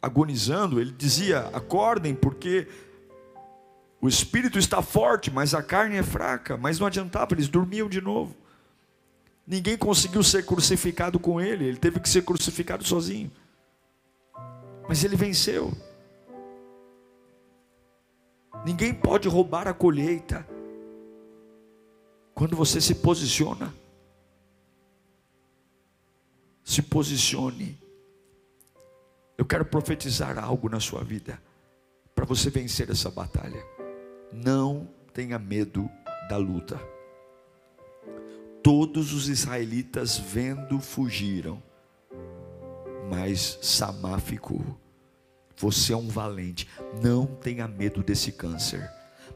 agonizando, 0.00 0.80
ele 0.80 0.92
dizia: 0.92 1.40
acordem, 1.52 2.14
porque 2.14 2.66
o 4.02 4.08
espírito 4.08 4.58
está 4.58 4.82
forte, 4.82 5.30
mas 5.30 5.54
a 5.54 5.62
carne 5.62 5.96
é 5.96 6.02
fraca. 6.02 6.56
Mas 6.56 6.80
não 6.80 6.88
adiantava, 6.88 7.34
eles 7.34 7.46
dormiam 7.46 7.88
de 7.88 8.00
novo. 8.00 8.34
Ninguém 9.46 9.78
conseguiu 9.78 10.24
ser 10.24 10.44
crucificado 10.44 11.20
com 11.20 11.40
ele, 11.40 11.64
ele 11.66 11.76
teve 11.76 12.00
que 12.00 12.08
ser 12.08 12.22
crucificado 12.22 12.82
sozinho. 12.84 13.30
Mas 14.88 15.04
ele 15.04 15.14
venceu. 15.14 15.72
Ninguém 18.64 18.92
pode 18.92 19.28
roubar 19.28 19.68
a 19.68 19.72
colheita. 19.72 20.44
Quando 22.34 22.56
você 22.56 22.80
se 22.80 22.96
posiciona, 22.96 23.72
se 26.64 26.82
posicione. 26.82 27.78
Eu 29.38 29.44
quero 29.44 29.64
profetizar 29.64 30.42
algo 30.42 30.68
na 30.68 30.80
sua 30.80 31.04
vida 31.04 31.40
para 32.16 32.24
você 32.24 32.50
vencer 32.50 32.90
essa 32.90 33.08
batalha. 33.08 33.81
Não 34.32 34.88
tenha 35.12 35.38
medo 35.38 35.90
da 36.28 36.36
luta. 36.36 36.80
Todos 38.62 39.12
os 39.12 39.28
israelitas 39.28 40.18
vendo 40.18 40.80
fugiram, 40.80 41.62
mas 43.10 43.58
Samá 43.60 44.18
ficou. 44.18 44.64
Você 45.56 45.92
é 45.92 45.96
um 45.96 46.08
valente. 46.08 46.68
Não 47.02 47.26
tenha 47.26 47.68
medo 47.68 48.02
desse 48.02 48.32
câncer. 48.32 48.90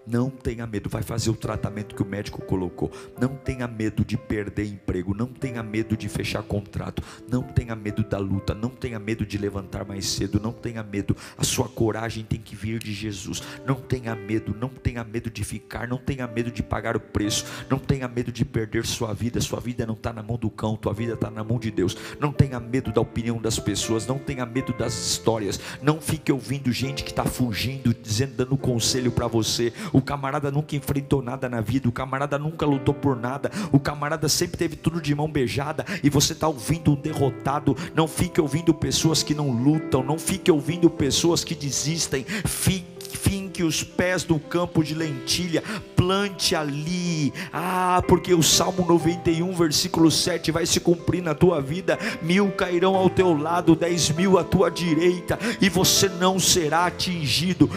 Não 0.07 0.31
tenha 0.31 0.64
medo, 0.69 0.88
vai 0.88 1.03
fazer 1.03 1.31
o 1.31 1.35
tratamento 1.35 1.97
que 1.97 2.03
o 2.03 2.07
médico 2.07 2.40
colocou. 2.40 2.92
Não 3.21 3.35
tenha 3.35 3.66
medo 3.66 4.05
de 4.05 4.16
perder 4.16 4.64
emprego, 4.66 5.12
não 5.12 5.27
tenha 5.27 5.62
medo 5.64 5.97
de 5.97 6.09
fechar 6.09 6.45
contrato, 6.45 7.03
não 7.29 7.42
tenha 7.42 7.75
medo 7.75 8.05
da 8.05 8.19
luta, 8.19 8.55
não 8.55 8.71
tenha 8.71 9.01
medo 9.01 9.27
de 9.27 9.37
levantar 9.37 9.85
mais 9.85 10.07
cedo, 10.07 10.38
não 10.40 10.53
tenha 10.53 10.81
medo. 10.85 11.16
A 11.37 11.42
sua 11.42 11.69
coragem 11.69 12.25
tem 12.25 12.38
que 12.38 12.55
vir 12.55 12.79
de 12.79 12.92
Jesus. 12.92 13.42
Não 13.66 13.75
tenha 13.75 14.14
medo, 14.14 14.55
não 14.57 14.69
tenha 14.69 15.03
medo 15.03 15.29
de 15.29 15.42
ficar, 15.42 15.88
não 15.88 15.99
tenha 15.99 16.27
medo 16.29 16.53
de 16.53 16.62
pagar 16.62 16.97
o 16.97 17.01
preço, 17.01 17.45
não 17.69 17.79
tenha 17.79 18.07
medo 18.07 18.31
de 18.31 18.45
perder 18.45 18.87
sua 18.87 19.12
vida. 19.12 19.40
Sua 19.40 19.59
vida 19.59 19.85
não 19.85 19.95
está 19.95 20.12
na 20.12 20.23
mão 20.23 20.37
do 20.37 20.51
cão, 20.51 20.77
tua 20.77 20.95
vida 20.95 21.14
está 21.14 21.33
na 21.33 21.42
mão 21.42 21.59
de 21.59 21.73
Deus. 21.73 21.97
Não 22.21 22.33
tenha 22.33 22.61
medo 22.61 22.92
da 22.92 23.01
opinião 23.01 23.38
das 23.38 23.59
pessoas, 23.59 24.07
não 24.07 24.19
tenha 24.19 24.47
medo 24.47 24.73
das 24.73 24.95
histórias. 24.95 25.59
Não 25.83 26.01
fique 26.01 26.31
ouvindo 26.31 26.71
gente 26.71 27.03
que 27.03 27.11
está 27.11 27.25
fugindo, 27.25 27.92
dizendo, 27.92 28.35
dando 28.37 28.57
conselho 28.57 29.11
para 29.11 29.27
você 29.27 29.73
o 29.97 30.03
camarada 30.03 30.51
nunca 30.51 30.77
enfrentou 30.77 31.23
nada 31.23 31.49
na 31.49 31.63
vida, 31.63 31.89
o 31.89 31.93
camarada 31.93 32.39
nunca 32.39 32.67
lutou 32.67 32.93
por 32.93 33.17
nada, 33.17 33.51
o 33.73 33.81
camarada 33.81 34.29
sempre 34.29 34.59
teve 34.59 34.77
tudo 34.77 35.01
de 35.01 35.15
mão 35.15 35.27
beijada, 35.27 35.87
e 36.05 36.11
você 36.11 36.35
está 36.35 36.47
ouvindo 36.47 36.93
um 36.93 36.95
derrotado. 36.95 37.75
Não 37.95 38.07
fique 38.07 38.39
ouvindo 38.39 38.75
pessoas 38.75 39.23
que 39.23 39.35
não 39.35 39.51
lutam, 39.51 40.03
não 40.03 40.19
fique 40.19 40.51
ouvindo 40.51 40.91
pessoas 40.91 41.43
que 41.43 41.55
desistem, 41.55 42.27
fique 42.45 42.95
finque 43.17 43.63
os 43.63 43.83
pés 43.83 44.27
no 44.27 44.39
campo 44.39 44.85
de 44.85 44.95
lentilha, 44.95 45.63
plante 45.97 46.55
ali. 46.55 47.33
Ah, 47.51 48.03
porque 48.07 48.35
o 48.35 48.43
Salmo 48.43 48.85
91, 48.87 49.51
versículo 49.53 50.11
7 50.11 50.53
vai 50.53 50.67
se 50.67 50.79
cumprir 50.79 51.23
na 51.23 51.35
tua 51.35 51.63
vida. 51.63 51.99
Mil 52.21 52.51
cairão 52.53 52.95
ao 52.95 53.09
teu 53.09 53.35
lado, 53.37 53.75
dez 53.75 54.11
mil 54.11 54.39
à 54.39 54.45
tua 54.45 54.71
direita, 54.71 55.39
e 55.61 55.71
você 55.71 56.09
não 56.09 56.39
será 56.39 56.85
atingido. 56.85 57.71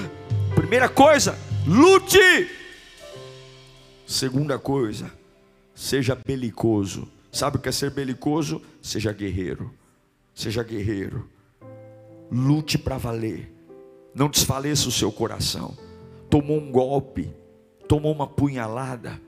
Primeira 0.54 0.90
coisa, 0.90 1.38
lute. 1.70 2.50
Segunda 4.08 4.58
coisa, 4.58 5.12
seja 5.76 6.16
belicoso. 6.16 7.08
Sabe 7.32 7.58
o 7.58 7.60
que 7.60 7.70
é 7.70 7.72
ser 7.72 7.92
belicoso? 7.92 8.60
Seja 8.82 9.14
guerreiro. 9.14 9.72
Seja 10.34 10.64
guerreiro. 10.64 11.30
Lute 12.32 12.80
para 12.80 12.98
valer. 12.98 13.54
Não 14.16 14.30
desfaleça 14.30 14.90
o 14.90 14.92
seu 14.92 15.12
coração. 15.12 15.78
Tomou 16.28 16.58
um 16.60 16.72
golpe, 16.72 17.32
tomou 17.88 18.12
uma 18.12 18.26
punhalada. 18.26 19.22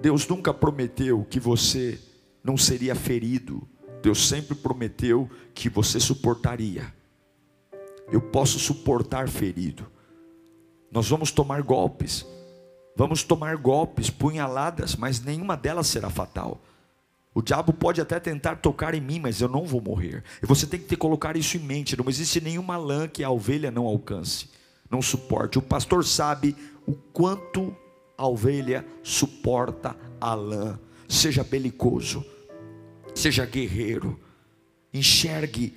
Deus 0.00 0.26
nunca 0.26 0.54
prometeu 0.54 1.26
que 1.28 1.38
você 1.38 2.00
não 2.42 2.56
seria 2.56 2.94
ferido. 2.94 3.68
Deus 4.02 4.26
sempre 4.28 4.54
prometeu 4.54 5.28
que 5.54 5.68
você 5.68 6.00
suportaria. 6.00 6.90
Eu 8.10 8.20
posso 8.20 8.58
suportar 8.58 9.28
ferido. 9.28 9.93
Nós 10.94 11.08
vamos 11.08 11.32
tomar 11.32 11.60
golpes, 11.60 12.24
vamos 12.96 13.24
tomar 13.24 13.56
golpes, 13.56 14.10
punhaladas, 14.10 14.94
mas 14.94 15.20
nenhuma 15.20 15.56
delas 15.56 15.88
será 15.88 16.08
fatal. 16.08 16.60
O 17.34 17.42
diabo 17.42 17.72
pode 17.72 18.00
até 18.00 18.20
tentar 18.20 18.58
tocar 18.58 18.94
em 18.94 19.00
mim, 19.00 19.18
mas 19.18 19.40
eu 19.40 19.48
não 19.48 19.66
vou 19.66 19.80
morrer. 19.80 20.22
E 20.40 20.46
você 20.46 20.68
tem 20.68 20.78
que 20.78 20.86
ter, 20.86 20.94
colocar 20.94 21.36
isso 21.36 21.56
em 21.56 21.60
mente. 21.60 21.96
Não 21.96 22.08
existe 22.08 22.40
nenhuma 22.40 22.76
lã 22.76 23.08
que 23.08 23.24
a 23.24 23.30
ovelha 23.30 23.72
não 23.72 23.86
alcance, 23.86 24.48
não 24.88 25.02
suporte. 25.02 25.58
O 25.58 25.62
pastor 25.62 26.04
sabe 26.04 26.54
o 26.86 26.92
quanto 26.92 27.76
a 28.16 28.28
ovelha 28.28 28.86
suporta 29.02 29.96
a 30.20 30.32
lã. 30.34 30.78
Seja 31.08 31.42
belicoso, 31.42 32.24
seja 33.16 33.44
guerreiro, 33.44 34.20
enxergue 34.92 35.76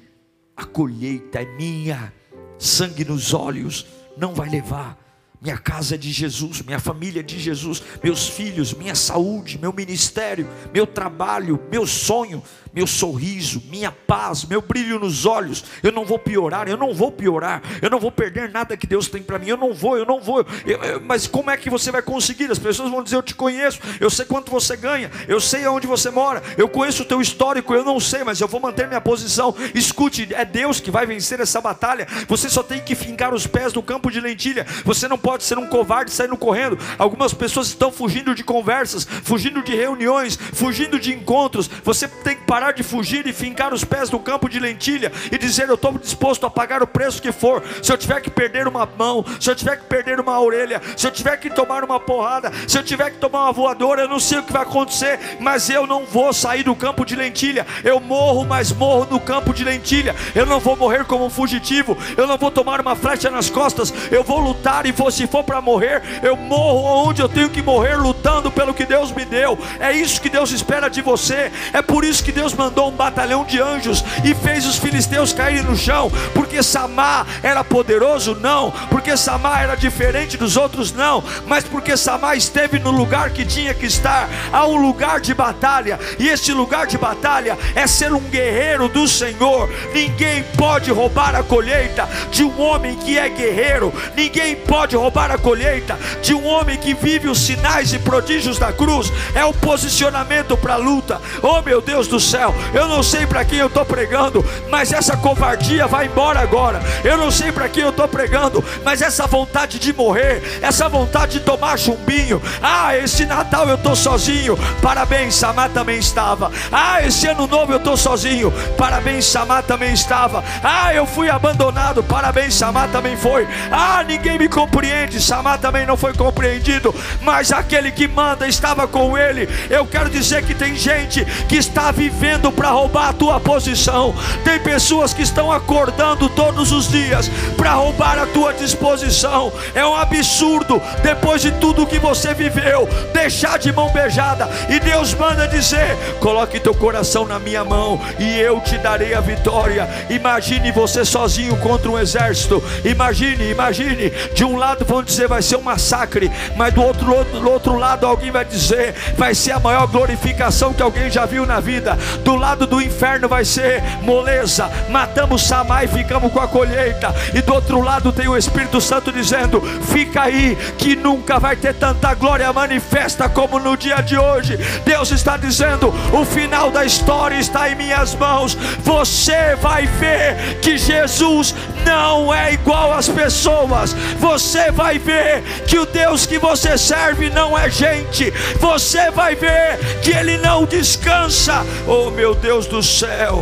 a 0.56 0.64
colheita 0.64 1.42
é 1.42 1.46
minha, 1.58 2.14
sangue 2.60 3.04
nos 3.04 3.34
olhos, 3.34 3.88
não 4.16 4.36
vai 4.36 4.48
levar 4.48 5.07
minha 5.42 5.58
casa 5.58 5.96
é 5.96 5.98
de 5.98 6.12
Jesus, 6.12 6.62
minha 6.64 6.80
família 6.80 7.20
é 7.20 7.24
de 7.24 7.40
Jesus, 7.40 7.84
meus 8.04 8.28
filhos, 8.28 8.74
minha 8.74 8.96
saúde, 8.96 9.60
meu 9.60 9.72
ministério, 9.72 10.50
meu 10.74 10.88
trabalho, 10.88 11.62
meu 11.70 11.86
sonho, 11.86 12.42
meu 12.78 12.86
sorriso, 12.86 13.64
minha 13.72 13.92
paz, 13.92 14.46
meu 14.46 14.62
brilho 14.62 15.00
nos 15.00 15.26
olhos. 15.26 15.64
Eu 15.82 15.92
não 15.92 16.06
vou 16.06 16.20
piorar, 16.20 16.70
eu 16.70 16.78
não 16.78 16.94
vou 16.94 17.12
piorar, 17.12 17.64
eu 17.82 17.90
não 17.90 18.00
vou 18.00 18.12
perder 18.12 18.52
nada 18.52 18.78
que 18.78 18.86
Deus 18.86 19.08
tem 19.08 19.24
para 19.24 19.40
mim. 19.40 19.48
Eu 19.48 19.58
não 19.58 19.74
vou, 19.74 19.98
eu 19.98 20.06
não 20.06 20.22
vou. 20.22 20.46
Eu, 20.64 20.78
eu, 20.84 21.02
mas 21.02 21.26
como 21.26 21.50
é 21.50 21.58
que 21.58 21.72
você 21.72 21.92
vai 21.92 22.04
conseguir? 22.04 22.52
As 22.52 22.60
pessoas 22.60 22.92
vão 22.92 23.02
dizer: 23.02 23.16
Eu 23.16 23.24
te 23.24 23.34
conheço, 23.34 23.80
eu 24.00 24.12
sei 24.12 24.26
quanto 24.26 24.52
você 24.52 24.78
ganha, 24.78 25.10
eu 25.28 25.42
sei 25.42 25.66
aonde 25.66 25.88
você 25.88 26.12
mora, 26.12 26.44
eu 26.56 26.70
conheço 26.70 27.02
o 27.02 27.06
teu 27.06 27.20
histórico, 27.20 27.74
eu 27.74 27.84
não 27.84 28.00
sei, 28.00 28.24
mas 28.24 28.40
eu 28.40 28.48
vou 28.48 28.60
manter 28.60 28.88
minha 28.88 29.02
posição. 29.02 29.56
Escute, 29.74 30.32
é 30.36 30.46
Deus 30.46 30.80
que 30.80 30.92
vai 30.92 31.08
vencer 31.08 31.40
essa 31.40 31.60
batalha. 31.60 32.08
Você 32.28 32.48
só 32.48 32.62
tem 32.62 32.80
que 32.80 32.94
fincar 32.94 33.34
os 33.34 33.48
pés 33.48 33.74
no 33.74 33.82
campo 33.82 34.12
de 34.12 34.22
lentilha. 34.22 34.68
Você 34.86 35.08
não 35.08 35.18
pode 35.18 35.44
ser 35.44 35.58
um 35.58 35.66
covarde 35.66 36.12
saindo 36.12 36.38
correndo. 36.38 36.78
Algumas 37.00 37.34
pessoas 37.34 37.70
estão 37.70 37.92
fugindo 37.92 38.36
de 38.36 38.44
conversas, 38.44 39.04
fugindo 39.24 39.64
de 39.64 39.76
reuniões, 39.76 40.38
fugindo 40.54 41.00
de 41.00 41.12
encontros. 41.12 41.68
Você 41.84 42.08
tem 42.08 42.36
que 42.36 42.46
parar 42.46 42.67
parar 42.68 42.72
de 42.72 42.84
fugir 42.84 43.26
e 43.26 43.34
fincar 43.34 43.74
os 43.74 43.84
pés 43.84 44.10
no 44.10 44.20
campo 44.20 44.50
de 44.50 44.60
lentilha 44.60 45.12
e 45.32 45.38
dizer: 45.38 45.70
Eu 45.70 45.76
estou 45.76 45.98
disposto 45.98 46.46
a 46.46 46.50
pagar 46.50 46.84
o 46.84 46.88
preço 46.88 47.22
que 47.22 47.32
for. 47.32 47.64
Se 47.82 47.92
eu 47.92 47.98
tiver 47.98 48.22
que 48.22 48.30
perder 48.30 48.68
uma 48.68 48.86
mão, 48.86 49.24
se 49.40 49.50
eu 49.50 49.56
tiver 49.56 49.78
que 49.78 49.86
perder 49.86 50.20
uma 50.20 50.40
orelha, 50.40 50.82
se 50.96 51.08
eu 51.08 51.12
tiver 51.12 51.38
que 51.38 51.50
tomar 51.50 51.84
uma 51.84 52.00
porrada, 52.00 52.52
se 52.68 52.78
eu 52.78 52.84
tiver 52.84 53.12
que 53.12 53.18
tomar 53.18 53.44
uma 53.44 53.54
voadora, 53.54 54.02
eu 54.02 54.10
não 54.10 54.20
sei 54.20 54.40
o 54.40 54.44
que 54.44 54.52
vai 54.52 54.64
acontecer, 54.64 55.38
mas 55.40 55.70
eu 55.70 55.88
não 55.88 56.06
vou 56.06 56.34
sair 56.34 56.64
do 56.64 56.76
campo 56.76 57.06
de 57.06 57.16
lentilha. 57.16 57.66
Eu 57.84 58.00
morro, 58.00 58.46
mas 58.46 58.72
morro 58.72 59.08
no 59.10 59.20
campo 59.20 59.54
de 59.54 59.64
lentilha. 59.64 60.16
Eu 60.36 60.46
não 60.46 60.60
vou 60.60 60.76
morrer 60.76 61.06
como 61.06 61.26
um 61.26 61.30
fugitivo, 61.30 61.98
eu 62.18 62.28
não 62.28 62.38
vou 62.38 62.52
tomar 62.52 62.82
uma 62.82 62.96
flecha 62.96 63.30
nas 63.30 63.50
costas. 63.50 63.94
Eu 64.12 64.24
vou 64.24 64.40
lutar 64.40 64.86
e 64.86 64.94
se 65.12 65.28
for 65.28 65.44
para 65.44 65.62
morrer, 65.62 66.02
eu 66.22 66.36
morro 66.36 67.08
onde 67.08 67.22
eu 67.22 67.30
tenho 67.30 67.50
que 67.50 67.62
morrer, 67.62 67.96
lutando 67.96 68.52
pelo 68.52 68.74
que 68.74 68.86
Deus 68.86 69.12
me 69.12 69.24
deu. 69.24 69.58
É 69.80 69.94
isso 69.94 70.22
que 70.22 70.30
Deus 70.30 70.52
espera 70.52 70.90
de 70.90 71.02
você. 71.02 71.52
É 71.72 71.82
por 71.82 72.04
isso 72.04 72.24
que 72.24 72.32
Deus 72.32 72.54
mandou 72.58 72.90
um 72.90 72.96
batalhão 72.96 73.46
de 73.46 73.62
anjos 73.62 74.04
e 74.24 74.34
fez 74.34 74.66
os 74.66 74.78
filisteus 74.78 75.32
caírem 75.32 75.64
no 75.64 75.76
chão, 75.76 76.12
porque 76.34 76.64
Samar 76.64 77.28
era 77.44 77.64
poderoso? 77.64 78.36
Não, 78.36 78.72
porque 78.90 79.16
Samar 79.16 79.62
era 79.62 79.76
diferente 79.76 80.38
dos 80.38 80.58
outros? 80.58 80.92
Não, 80.92 81.24
mas 81.46 81.64
porque 81.64 81.96
Samar 81.96 82.36
esteve 82.36 82.80
no 82.80 82.92
lugar 82.92 83.30
que 83.30 83.46
tinha 83.46 83.74
que 83.74 83.86
estar. 83.86 84.28
Há 84.52 84.66
um 84.66 84.78
lugar 84.78 85.20
de 85.20 85.34
batalha, 85.34 86.00
e 86.18 86.28
este 86.28 86.52
lugar 86.52 86.88
de 86.88 86.98
batalha 86.98 87.58
é 87.76 87.86
ser 87.86 88.12
um 88.14 88.20
guerreiro 88.20 88.90
do 88.90 89.08
Senhor. 89.08 89.70
Ninguém 89.94 90.44
pode 90.58 90.92
roubar 90.92 91.36
a 91.36 91.44
colheita 91.44 92.08
de 92.32 92.44
um 92.44 92.60
homem 92.60 92.96
que 92.96 93.18
é 93.18 93.30
guerreiro, 93.30 93.94
ninguém 94.16 94.56
pode 94.56 94.96
roubar 94.96 95.32
a 95.32 95.38
colheita 95.38 95.98
de 96.22 96.34
um 96.34 96.46
homem 96.46 96.78
que 96.78 96.94
vive 96.94 97.28
os 97.28 97.40
sinais 97.40 97.94
e 97.94 98.00
prodígios 98.00 98.58
da 98.58 98.72
cruz. 98.74 99.12
É 99.36 99.46
o 99.46 99.54
posicionamento 99.54 100.58
para 100.58 100.74
a 100.74 100.78
luta. 100.78 101.22
Oh 101.42 101.62
meu 101.62 101.82
Deus 101.82 102.08
do 102.08 102.20
céu 102.20 102.37
céu. 102.38 102.54
Eu 102.74 102.88
não 102.88 103.02
sei 103.02 103.26
para 103.26 103.44
quem 103.44 103.58
eu 103.58 103.68
estou 103.68 103.84
pregando, 103.84 104.46
mas 104.70 104.94
essa 104.94 105.18
covardia 105.18 105.88
vai 105.88 106.06
embora 106.06 106.40
agora. 106.40 106.80
Eu 107.04 107.18
não 107.18 107.32
sei 107.32 107.52
para 107.52 107.68
quem 107.68 107.84
eu 107.84 107.90
estou 107.90 108.08
pregando, 108.08 108.64
mas 108.84 109.02
essa 109.02 109.26
vontade 109.26 109.80
de 109.80 109.92
morrer, 109.92 110.60
essa 110.62 110.88
vontade 110.88 111.34
de 111.34 111.40
tomar 111.40 111.80
chumbinho. 111.80 112.42
Ah, 112.62 112.96
esse 112.96 113.26
Natal 113.26 113.68
eu 113.68 113.76
estou 113.76 113.96
sozinho. 113.96 114.58
Parabéns, 114.82 115.34
Samar 115.36 115.70
também 115.70 115.98
estava. 115.98 116.52
Ah, 116.72 117.02
esse 117.04 117.28
ano 117.28 117.48
novo 117.48 117.74
eu 117.74 117.78
estou 117.78 117.98
sozinho. 117.98 118.54
Parabéns, 118.78 119.26
Samar 119.26 119.64
também 119.64 119.94
estava. 119.94 120.44
Ah, 120.64 120.94
eu 120.94 121.08
fui 121.08 121.30
abandonado. 121.30 122.04
Parabéns, 122.04 122.54
Samar 122.54 122.90
também 122.90 123.18
foi. 123.18 123.48
Ah, 123.72 124.04
ninguém 124.08 124.38
me 124.38 124.48
compreende. 124.48 125.20
Samar 125.20 125.58
também 125.58 125.86
não 125.88 125.98
foi 125.98 126.14
compreendido. 126.14 126.94
Mas 127.22 127.52
aquele 127.52 127.92
que 127.92 128.08
manda 128.08 128.48
estava 128.48 128.88
com 128.88 129.18
ele. 129.18 129.50
Eu 129.70 129.88
quero 129.88 130.10
dizer 130.10 130.44
que 130.44 130.54
tem 130.54 130.76
gente 130.76 131.26
que 131.48 131.56
está 131.56 131.92
vivendo 131.92 132.27
vivendo 132.28 132.52
para 132.52 132.72
roubar 132.72 133.10
a 133.10 133.14
tua 133.14 133.40
posição. 133.40 134.14
Tem 134.44 134.60
pessoas 134.60 135.14
que 135.14 135.22
estão 135.22 135.50
acordando 135.50 136.28
todos 136.28 136.74
os 136.74 136.90
dias 136.90 137.32
para 137.56 137.74
roubar 137.74 138.20
a 138.20 138.26
tua 138.26 138.54
disposição. 138.54 139.52
É 139.74 139.86
um 139.86 139.96
absurdo, 139.96 140.82
depois 141.02 141.42
de 141.42 141.52
tudo 141.52 141.86
que 141.86 141.98
você 141.98 142.34
viveu, 142.34 142.88
deixar 143.14 143.58
de 143.58 143.72
mão 143.72 143.90
beijada. 143.94 144.50
E 144.68 144.78
Deus 144.80 145.14
manda 145.14 145.48
dizer: 145.48 145.96
coloque 146.20 146.60
teu 146.60 146.76
coração 146.76 147.26
na 147.26 147.40
minha 147.40 147.64
mão 147.64 148.00
e 148.20 148.38
eu 148.40 148.60
te 148.60 148.78
darei 148.78 149.14
a 149.14 149.22
vitória. 149.22 149.88
Imagine 150.10 150.72
você 150.74 151.06
sozinho 151.06 151.56
contra 151.58 151.90
um 151.90 151.98
exército. 151.98 152.62
Imagine, 152.84 153.52
imagine. 153.52 154.10
De 154.34 154.44
um 154.44 154.58
lado 154.58 154.84
vão 154.84 155.02
dizer 155.02 155.30
vai 155.30 155.42
ser 155.42 155.56
um 155.56 155.62
massacre, 155.62 156.30
mas 156.58 156.74
do 156.74 156.84
outro, 156.84 157.06
do 157.24 157.50
outro 157.50 157.78
lado 157.78 158.06
alguém 158.06 158.32
vai 158.32 158.44
dizer 158.44 158.94
vai 159.18 159.34
ser 159.34 159.52
a 159.52 159.60
maior 159.60 159.88
glorificação 159.88 160.74
que 160.74 160.82
alguém 160.82 161.10
já 161.10 161.26
viu 161.26 161.46
na 161.46 161.62
vida 161.62 161.98
do 162.18 162.36
lado 162.36 162.68
do 162.68 162.82
inferno 162.82 163.28
vai 163.28 163.46
ser 163.46 163.82
moleza, 164.02 164.70
matamos 164.90 165.48
Samar 165.48 165.86
e 165.86 165.88
ficamos 165.88 166.32
com 166.32 166.40
a 166.40 166.48
colheita, 166.48 167.14
e 167.34 167.42
do 167.42 167.54
outro 167.54 167.82
lado 167.82 168.12
tem 168.12 168.28
o 168.28 168.38
Espírito 168.38 168.82
Santo 168.82 169.12
dizendo: 169.12 169.62
fica 169.92 170.24
aí, 170.24 170.58
que 170.78 170.96
nunca 170.96 171.40
vai 171.40 171.56
ter 171.56 171.74
tanta 171.74 172.14
glória 172.14 172.52
manifesta 172.52 173.30
como 173.30 173.60
no 173.60 173.78
dia 173.78 174.02
de 174.02 174.18
hoje. 174.18 174.58
Deus 174.84 175.12
está 175.12 175.38
dizendo: 175.38 175.94
o 176.12 176.26
final 176.26 176.72
da 176.72 176.86
história 176.86 177.38
está 177.38 177.70
em 177.70 177.76
minhas 177.76 178.16
mãos. 178.16 178.56
Você 178.84 179.56
vai 179.62 179.86
ver 179.86 180.60
que 180.62 180.78
Jesus 180.78 181.54
não 181.86 182.34
é 182.34 182.54
igual 182.54 182.94
às 182.94 183.08
pessoas. 183.08 183.94
Você 184.20 184.72
vai 184.72 185.00
ver 185.00 185.42
que 185.68 185.78
o 185.78 185.86
Deus 185.86 186.26
que 186.26 186.38
você 186.38 186.78
serve 186.78 187.30
não 187.30 187.58
é 187.58 187.70
gente. 187.70 188.32
Você 188.60 189.12
vai 189.12 189.36
ver 189.36 189.78
que 190.02 190.12
Ele 190.12 190.38
não 190.38 190.66
descansa. 190.66 191.66
Oh 191.88 192.07
meu 192.12 192.36
Deus 192.36 192.68
do 192.68 192.82
céu, 192.82 193.40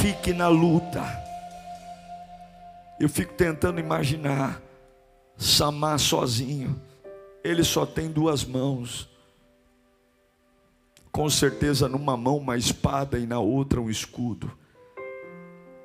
fique 0.00 0.32
na 0.32 0.48
luta. 0.48 1.02
Eu 2.98 3.08
fico 3.08 3.34
tentando 3.34 3.80
imaginar 3.80 4.60
Samar 5.36 5.98
sozinho. 5.98 6.80
Ele 7.42 7.64
só 7.64 7.84
tem 7.84 8.10
duas 8.10 8.44
mãos. 8.44 9.08
Com 11.12 11.28
certeza, 11.28 11.88
numa 11.88 12.16
mão 12.16 12.38
uma 12.38 12.56
espada 12.56 13.18
e 13.18 13.26
na 13.26 13.38
outra 13.38 13.80
um 13.80 13.90
escudo. 13.90 14.50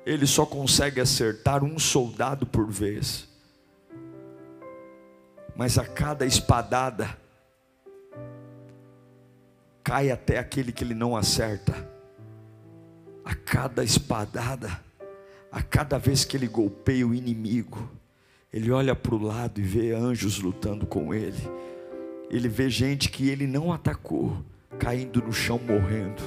Ele 0.06 0.26
só 0.26 0.46
consegue 0.46 1.00
acertar 1.00 1.62
um 1.62 1.78
soldado 1.78 2.46
por 2.46 2.66
vez. 2.66 3.28
Mas 5.54 5.78
a 5.78 5.84
cada 5.84 6.24
espadada, 6.24 7.19
cai 9.90 10.08
até 10.08 10.38
aquele 10.38 10.70
que 10.70 10.84
ele 10.84 10.94
não 10.94 11.16
acerta. 11.16 11.74
A 13.24 13.34
cada 13.34 13.82
espadada, 13.82 14.80
a 15.50 15.64
cada 15.64 15.98
vez 15.98 16.24
que 16.24 16.36
ele 16.36 16.46
golpeia 16.46 17.04
o 17.04 17.12
inimigo, 17.12 17.90
ele 18.52 18.70
olha 18.70 18.94
para 18.94 19.16
o 19.16 19.20
lado 19.20 19.60
e 19.60 19.64
vê 19.64 19.92
anjos 19.92 20.38
lutando 20.38 20.86
com 20.86 21.12
ele. 21.12 21.42
Ele 22.30 22.48
vê 22.48 22.70
gente 22.70 23.08
que 23.08 23.30
ele 23.30 23.48
não 23.48 23.72
atacou, 23.72 24.36
caindo 24.78 25.20
no 25.20 25.32
chão 25.32 25.58
morrendo, 25.58 26.22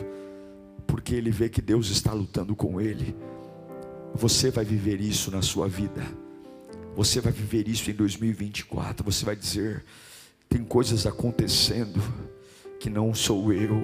porque 0.85 1.15
ele 1.15 1.31
vê 1.31 1.47
que 1.47 1.61
Deus 1.61 1.89
está 1.89 2.11
lutando 2.11 2.57
com 2.57 2.81
ele. 2.81 3.15
Você 4.13 4.51
vai 4.51 4.65
viver 4.65 4.99
isso 4.99 5.31
na 5.31 5.41
sua 5.41 5.69
vida. 5.69 6.03
Você 6.97 7.21
vai 7.21 7.31
viver 7.31 7.69
isso 7.69 7.89
em 7.89 7.93
2024. 7.93 9.05
Você 9.05 9.23
vai 9.23 9.37
dizer: 9.37 9.85
tem 10.49 10.65
coisas 10.65 11.07
acontecendo 11.07 12.03
que 12.83 12.89
não 12.89 13.13
sou 13.13 13.53
eu, 13.53 13.81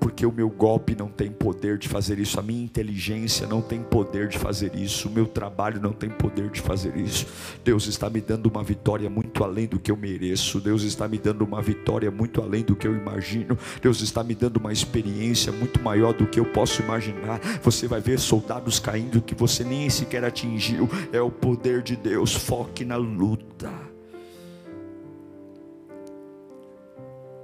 porque 0.00 0.26
o 0.26 0.32
meu 0.32 0.50
golpe 0.50 0.96
não 0.98 1.06
tem 1.06 1.30
poder 1.30 1.78
de 1.78 1.88
fazer 1.88 2.18
isso, 2.18 2.40
a 2.40 2.42
minha 2.42 2.64
inteligência 2.64 3.46
não 3.46 3.62
tem 3.62 3.80
poder 3.80 4.26
de 4.26 4.36
fazer 4.36 4.74
isso, 4.74 5.06
o 5.06 5.12
meu 5.12 5.24
trabalho 5.24 5.80
não 5.80 5.92
tem 5.92 6.10
poder 6.10 6.50
de 6.50 6.60
fazer 6.60 6.96
isso. 6.96 7.28
Deus 7.64 7.86
está 7.86 8.10
me 8.10 8.20
dando 8.20 8.46
uma 8.46 8.64
vitória 8.64 9.08
muito 9.08 9.44
além 9.44 9.68
do 9.68 9.78
que 9.78 9.92
eu 9.92 9.96
mereço, 9.96 10.60
Deus 10.60 10.82
está 10.82 11.06
me 11.06 11.16
dando 11.16 11.44
uma 11.44 11.62
vitória 11.62 12.10
muito 12.10 12.42
além 12.42 12.64
do 12.64 12.74
que 12.74 12.88
eu 12.88 12.96
imagino, 12.96 13.56
Deus 13.80 14.00
está 14.00 14.24
me 14.24 14.34
dando 14.34 14.56
uma 14.56 14.72
experiência 14.72 15.52
muito 15.52 15.80
maior 15.80 16.12
do 16.12 16.26
que 16.26 16.40
eu 16.40 16.46
posso 16.46 16.82
imaginar. 16.82 17.38
Você 17.62 17.86
vai 17.86 18.00
ver 18.00 18.18
soldados 18.18 18.80
caindo 18.80 19.22
que 19.22 19.32
você 19.36 19.62
nem 19.62 19.88
sequer 19.88 20.24
atingiu, 20.24 20.90
é 21.12 21.20
o 21.20 21.30
poder 21.30 21.82
de 21.82 21.94
Deus. 21.94 22.34
Foque 22.34 22.84
na 22.84 22.96
luta. 22.96 23.85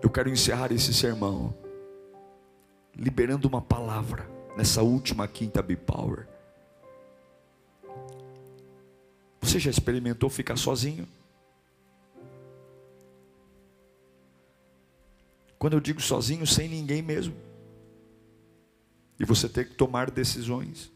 Eu 0.03 0.11
quero 0.11 0.29
encerrar 0.29 0.73
esse 0.73 0.93
sermão 0.93 1.55
liberando 2.95 3.49
uma 3.49 3.62
palavra 3.62 4.29
nessa 4.57 4.83
última 4.83 5.27
quinta 5.27 5.62
B-Power. 5.62 6.29
Você 9.41 9.59
já 9.59 9.71
experimentou 9.71 10.29
ficar 10.29 10.57
sozinho? 10.57 11.09
Quando 15.59 15.75
eu 15.75 15.81
digo 15.81 16.01
sozinho, 16.01 16.47
sem 16.47 16.69
ninguém 16.69 17.01
mesmo. 17.01 17.35
E 19.19 19.25
você 19.25 19.49
tem 19.49 19.65
que 19.65 19.75
tomar 19.75 20.11
decisões. 20.11 20.91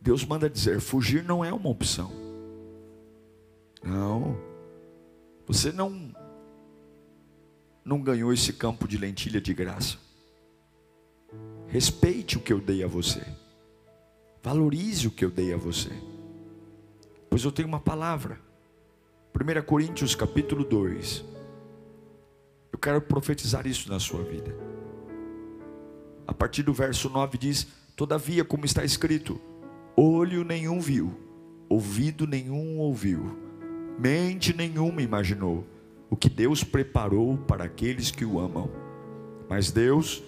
Deus 0.00 0.24
manda 0.24 0.50
dizer: 0.50 0.80
fugir 0.80 1.22
não 1.22 1.44
é 1.44 1.52
uma 1.52 1.68
opção. 1.68 2.10
Não. 3.82 4.36
Você 5.46 5.70
não 5.70 6.12
não 7.84 8.00
ganhou 8.00 8.32
esse 8.32 8.52
campo 8.52 8.88
de 8.88 8.96
lentilha 8.96 9.40
de 9.40 9.52
graça. 9.52 9.98
Respeite 11.68 12.38
o 12.38 12.40
que 12.40 12.52
eu 12.52 12.60
dei 12.60 12.82
a 12.82 12.86
você. 12.86 13.22
Valorize 14.42 15.06
o 15.06 15.10
que 15.10 15.24
eu 15.24 15.30
dei 15.30 15.52
a 15.52 15.56
você. 15.56 15.90
Pois 17.28 17.44
eu 17.44 17.52
tenho 17.52 17.68
uma 17.68 17.80
palavra. 17.80 18.40
1 19.34 19.62
Coríntios 19.66 20.14
capítulo 20.14 20.64
2. 20.64 21.24
Eu 22.72 22.78
quero 22.78 23.00
profetizar 23.02 23.66
isso 23.66 23.90
na 23.90 24.00
sua 24.00 24.22
vida. 24.22 24.54
A 26.26 26.32
partir 26.32 26.62
do 26.62 26.72
verso 26.72 27.10
9 27.10 27.36
diz: 27.36 27.66
Todavia, 27.96 28.44
como 28.44 28.64
está 28.64 28.84
escrito, 28.84 29.40
olho 29.96 30.44
nenhum 30.44 30.80
viu, 30.80 31.12
ouvido 31.68 32.26
nenhum 32.26 32.78
ouviu, 32.78 33.36
mente 33.98 34.54
nenhuma 34.54 35.02
imaginou 35.02 35.66
o 36.14 36.16
que 36.16 36.30
Deus 36.30 36.62
preparou 36.62 37.36
para 37.36 37.64
aqueles 37.64 38.12
que 38.12 38.24
o 38.24 38.38
amam. 38.38 38.70
Mas 39.48 39.72
Deus 39.72 40.22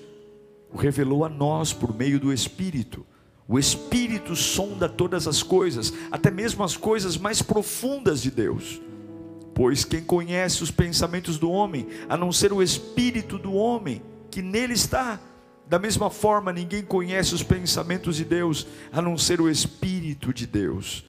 o 0.73 0.77
revelou 0.77 1.25
a 1.25 1.29
nós 1.29 1.73
por 1.73 1.97
meio 1.97 2.19
do 2.19 2.33
Espírito. 2.33 3.07
O 3.47 3.57
Espírito 3.57 4.35
sonda 4.35 4.89
todas 4.89 5.29
as 5.29 5.45
coisas, 5.45 5.93
até 6.11 6.29
mesmo 6.29 6.65
as 6.65 6.77
coisas 6.77 7.17
mais 7.17 7.41
profundas 7.41 8.21
de 8.21 8.33
Deus. 8.33 8.83
Pois 9.55 9.85
quem 9.85 10.03
conhece 10.03 10.61
os 10.65 10.73
pensamentos 10.73 11.39
do 11.39 11.53
homem, 11.53 11.87
a 12.09 12.17
não 12.17 12.33
ser 12.33 12.53
o 12.53 12.61
Espírito 12.61 13.39
do 13.39 13.55
homem 13.55 14.03
que 14.29 14.43
nele 14.43 14.75
está? 14.75 15.21
Da 15.69 15.79
mesma 15.79 16.11
forma, 16.11 16.53
ninguém 16.53 16.83
conhece 16.83 17.33
os 17.33 17.45
pensamentos 17.45 18.17
de 18.17 18.25
Deus, 18.25 18.67
a 18.91 19.01
não 19.01 19.17
ser 19.17 19.41
o 19.41 19.49
Espírito 19.49 20.35
de 20.35 20.49
Deus. 20.49 21.05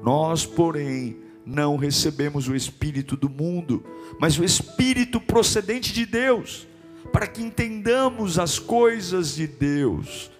Nós, 0.00 0.46
porém, 0.46 1.21
não 1.44 1.76
recebemos 1.76 2.48
o 2.48 2.54
Espírito 2.54 3.16
do 3.16 3.28
mundo, 3.28 3.84
mas 4.18 4.38
o 4.38 4.44
Espírito 4.44 5.20
procedente 5.20 5.92
de 5.92 6.06
Deus, 6.06 6.66
para 7.12 7.26
que 7.26 7.42
entendamos 7.42 8.38
as 8.38 8.58
coisas 8.58 9.34
de 9.34 9.46
Deus, 9.46 10.30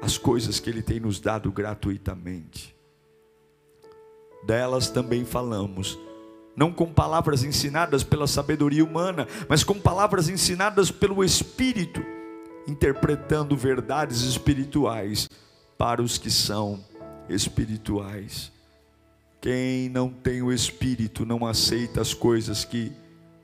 as 0.00 0.18
coisas 0.18 0.60
que 0.60 0.68
Ele 0.68 0.82
tem 0.82 1.00
nos 1.00 1.18
dado 1.18 1.50
gratuitamente. 1.50 2.76
Delas 4.44 4.88
também 4.90 5.24
falamos, 5.24 5.98
não 6.54 6.72
com 6.72 6.92
palavras 6.92 7.42
ensinadas 7.42 8.04
pela 8.04 8.26
sabedoria 8.26 8.84
humana, 8.84 9.26
mas 9.48 9.64
com 9.64 9.78
palavras 9.80 10.28
ensinadas 10.28 10.90
pelo 10.90 11.24
Espírito, 11.24 12.04
interpretando 12.66 13.56
verdades 13.56 14.22
espirituais 14.22 15.28
para 15.76 16.02
os 16.02 16.18
que 16.18 16.30
são 16.30 16.84
espirituais. 17.28 18.52
Quem 19.40 19.88
não 19.88 20.10
tem 20.10 20.42
o 20.42 20.52
Espírito 20.52 21.24
não 21.24 21.46
aceita 21.46 22.00
as 22.00 22.12
coisas 22.12 22.64
que, 22.64 22.92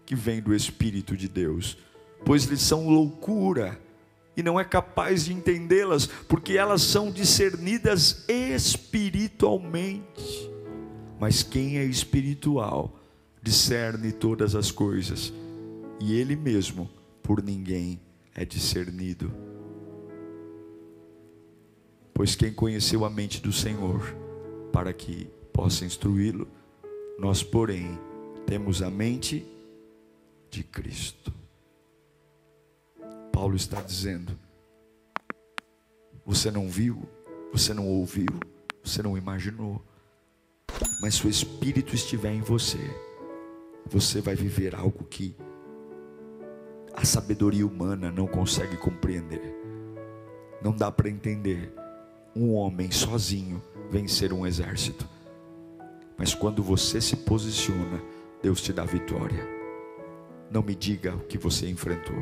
que 0.04 0.14
vêm 0.14 0.40
do 0.40 0.54
Espírito 0.54 1.16
de 1.16 1.28
Deus, 1.28 1.78
pois 2.24 2.44
lhes 2.44 2.62
são 2.62 2.88
loucura 2.88 3.78
e 4.36 4.42
não 4.42 4.58
é 4.58 4.64
capaz 4.64 5.26
de 5.26 5.32
entendê-las, 5.32 6.06
porque 6.06 6.54
elas 6.54 6.82
são 6.82 7.12
discernidas 7.12 8.24
espiritualmente. 8.28 10.50
Mas 11.20 11.44
quem 11.44 11.78
é 11.78 11.84
espiritual 11.84 12.98
discerne 13.40 14.10
todas 14.10 14.56
as 14.56 14.72
coisas, 14.72 15.32
e 16.00 16.14
ele 16.14 16.34
mesmo 16.34 16.90
por 17.22 17.42
ninguém 17.42 18.00
é 18.34 18.44
discernido. 18.44 19.32
Pois 22.12 22.34
quem 22.34 22.52
conheceu 22.52 23.04
a 23.04 23.10
mente 23.10 23.40
do 23.40 23.52
Senhor, 23.52 24.02
para 24.72 24.92
que 24.92 25.30
possa 25.54 25.86
instruí-lo. 25.86 26.46
Nós, 27.18 27.42
porém, 27.42 27.98
temos 28.44 28.82
a 28.82 28.90
mente 28.90 29.46
de 30.50 30.64
Cristo. 30.64 31.32
Paulo 33.32 33.56
está 33.56 33.80
dizendo: 33.80 34.36
você 36.26 36.50
não 36.50 36.68
viu, 36.68 37.08
você 37.52 37.72
não 37.72 37.86
ouviu, 37.86 38.28
você 38.82 39.02
não 39.02 39.16
imaginou, 39.16 39.80
mas 41.00 41.14
se 41.14 41.26
o 41.26 41.30
Espírito 41.30 41.94
estiver 41.94 42.32
em 42.32 42.40
você, 42.40 42.78
você 43.86 44.20
vai 44.20 44.34
viver 44.34 44.74
algo 44.74 45.04
que 45.04 45.36
a 46.94 47.04
sabedoria 47.04 47.66
humana 47.66 48.10
não 48.10 48.26
consegue 48.26 48.76
compreender. 48.76 49.54
Não 50.62 50.72
dá 50.72 50.90
para 50.90 51.08
entender 51.08 51.72
um 52.34 52.54
homem 52.54 52.90
sozinho 52.90 53.62
vencer 53.90 54.32
um 54.32 54.46
exército. 54.46 55.06
Mas 56.16 56.34
quando 56.34 56.62
você 56.62 57.00
se 57.00 57.16
posiciona, 57.16 58.00
Deus 58.42 58.60
te 58.60 58.72
dá 58.72 58.84
vitória. 58.84 59.46
Não 60.50 60.62
me 60.62 60.74
diga 60.74 61.14
o 61.14 61.20
que 61.20 61.38
você 61.38 61.68
enfrentou. 61.68 62.16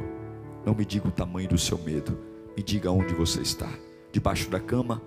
Não 0.64 0.74
me 0.74 0.84
diga 0.84 1.08
o 1.08 1.12
tamanho 1.12 1.48
do 1.48 1.58
seu 1.58 1.78
medo. 1.78 2.18
Me 2.56 2.62
diga 2.62 2.90
onde 2.90 3.14
você 3.14 3.40
está. 3.40 3.68
Debaixo 4.10 4.50
da 4.50 4.60
cama, 4.60 5.02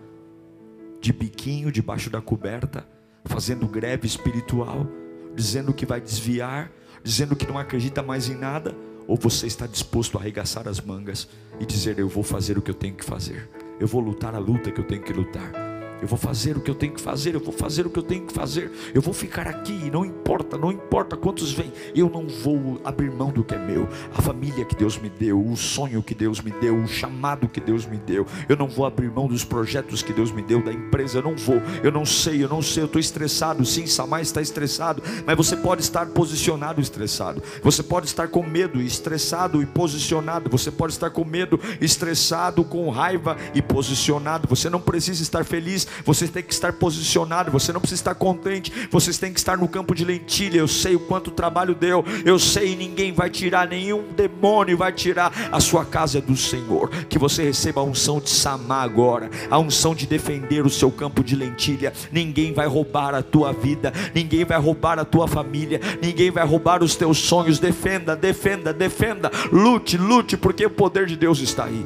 de 0.99 1.13
biquinho, 1.13 1.71
debaixo 1.71 2.09
da 2.09 2.21
coberta, 2.21 2.87
fazendo 3.25 3.67
greve 3.67 4.07
espiritual, 4.07 4.87
dizendo 5.35 5.73
que 5.73 5.85
vai 5.85 6.01
desviar, 6.01 6.71
dizendo 7.03 7.35
que 7.35 7.47
não 7.47 7.57
acredita 7.57 8.01
mais 8.01 8.29
em 8.29 8.35
nada, 8.35 8.75
ou 9.07 9.15
você 9.15 9.45
está 9.45 9.67
disposto 9.67 10.17
a 10.17 10.21
arregaçar 10.21 10.67
as 10.67 10.81
mangas 10.81 11.27
e 11.59 11.65
dizer: 11.65 11.99
Eu 11.99 12.09
vou 12.09 12.23
fazer 12.23 12.57
o 12.57 12.61
que 12.61 12.71
eu 12.71 12.75
tenho 12.75 12.95
que 12.95 13.05
fazer, 13.05 13.49
eu 13.79 13.87
vou 13.87 14.01
lutar 14.01 14.33
a 14.33 14.39
luta 14.39 14.71
que 14.71 14.79
eu 14.79 14.87
tenho 14.87 15.03
que 15.03 15.13
lutar. 15.13 15.64
Eu 16.01 16.08
vou 16.08 16.17
fazer 16.17 16.58
o 16.58 16.62
que 16.62 16.69
eu 16.69 16.75
tenho 16.75 16.93
que 16.93 17.01
fazer, 17.01 17.36
eu 17.36 17.39
vou 17.39 17.53
fazer 17.53 17.86
o 17.86 17.89
que 17.89 17.99
eu 17.99 18.03
tenho 18.03 18.25
que 18.25 18.34
fazer. 18.34 18.71
Eu 18.93 19.01
vou 19.01 19.13
ficar 19.13 19.47
aqui, 19.47 19.89
não 19.91 20.05
importa, 20.05 20.58
não 20.58 20.71
importa 20.71 21.15
quantos 21.15 21.51
vêm. 21.51 21.71
Eu 21.95 22.10
não 22.10 22.27
vou 22.27 22.79
abrir 22.84 23.12
mão 23.12 23.31
do 23.31 23.43
que 23.43 23.55
é 23.55 23.60
meu. 23.60 23.88
A 24.15 24.21
família 24.21 24.65
que 24.65 24.75
Deus 24.75 24.97
me 24.97 25.10
deu, 25.10 25.43
o 25.43 25.55
sonho 25.55 26.03
que 26.03 26.13
Deus 26.13 26.41
me 26.41 26.51
deu, 26.51 26.77
o 26.77 26.88
chamado 26.88 27.47
que 27.47 27.60
Deus 27.60 27.86
me 27.86 27.97
deu. 27.97 28.25
Eu 28.47 28.55
não 28.55 28.67
vou 28.67 28.86
abrir 28.86 29.10
mão 29.10 29.27
dos 29.27 29.43
projetos 29.43 30.01
que 30.01 30.13
Deus 30.13 30.31
me 30.31 30.41
deu, 30.41 30.62
da 30.62 30.71
empresa. 30.71 31.19
Eu 31.19 31.23
não 31.23 31.36
vou. 31.36 31.62
Eu 31.84 31.91
não 31.91 32.05
sei, 32.05 32.43
eu 32.43 32.49
não 32.49 32.62
sei. 32.62 32.84
Eu 32.84 32.88
estou 32.88 32.99
estressado. 32.99 33.65
Sim, 33.65 33.88
Samar 33.88 34.21
está 34.21 34.41
estressado. 34.41 35.01
Mas 35.25 35.38
você 35.38 35.55
pode 35.55 35.81
estar 35.81 36.05
posicionado 36.08 36.81
estressado. 36.81 37.41
Você 37.63 37.84
pode 37.84 38.08
estar 38.08 38.27
com 38.27 38.43
medo, 38.43 38.81
estressado 38.81 39.62
e 39.62 39.65
posicionado. 39.65 40.49
Você 40.49 40.71
pode 40.71 40.93
estar 40.93 41.10
com 41.10 41.23
medo, 41.23 41.60
estressado, 41.81 42.63
com 42.63 42.89
raiva 42.89 43.38
e 43.53 43.62
posicionado. 43.62 44.47
Você 44.47 44.69
não 44.69 44.79
precisa 44.79 45.21
estar 45.21 45.43
feliz 45.43 45.88
você 46.03 46.27
tem 46.27 46.43
que 46.43 46.53
estar 46.53 46.73
posicionado, 46.73 47.51
você 47.51 47.71
não 47.71 47.79
precisa 47.79 48.01
estar 48.01 48.15
contente, 48.15 48.71
vocês 48.91 49.17
têm 49.17 49.31
que 49.31 49.39
estar 49.39 49.58
no 49.58 49.67
campo 49.67 49.93
de 49.93 50.03
lentilha. 50.03 50.60
Eu 50.60 50.67
sei 50.67 50.95
o 50.95 50.99
quanto 50.99 51.31
trabalho 51.31 51.75
deu, 51.75 52.03
eu 52.25 52.39
sei, 52.39 52.75
ninguém 52.75 53.13
vai 53.13 53.29
tirar, 53.29 53.67
nenhum 53.67 54.03
demônio 54.15 54.77
vai 54.77 54.91
tirar. 54.91 55.31
A 55.51 55.60
sua 55.60 55.86
casa 55.86 56.17
é 56.17 56.21
do 56.21 56.36
Senhor. 56.36 56.89
Que 57.10 57.19
você 57.19 57.43
receba 57.43 57.81
a 57.81 57.84
unção 57.84 58.19
de 58.19 58.29
Samar 58.29 58.84
agora, 58.84 59.29
a 59.49 59.60
unção 59.60 59.95
de 59.95 60.05
defender 60.05 60.65
o 60.65 60.69
seu 60.69 60.91
campo 60.91 61.23
de 61.23 61.36
lentilha. 61.36 61.93
Ninguém 62.12 62.53
vai 62.53 62.67
roubar 62.67 63.13
a 63.13 63.21
tua 63.21 63.51
vida, 63.53 63.93
ninguém 64.13 64.43
vai 64.43 64.60
roubar 64.60 64.99
a 64.99 65.05
tua 65.05 65.27
família, 65.27 65.79
ninguém 66.01 66.31
vai 66.31 66.45
roubar 66.45 66.84
os 66.84 66.95
teus 66.95 67.17
sonhos. 67.17 67.60
Defenda, 67.60 68.15
defenda, 68.15 68.73
defenda, 68.73 69.31
lute, 69.51 69.97
lute, 69.97 70.38
porque 70.38 70.65
o 70.65 70.69
poder 70.69 71.05
de 71.05 71.15
Deus 71.15 71.39
está 71.39 71.65
aí. 71.65 71.86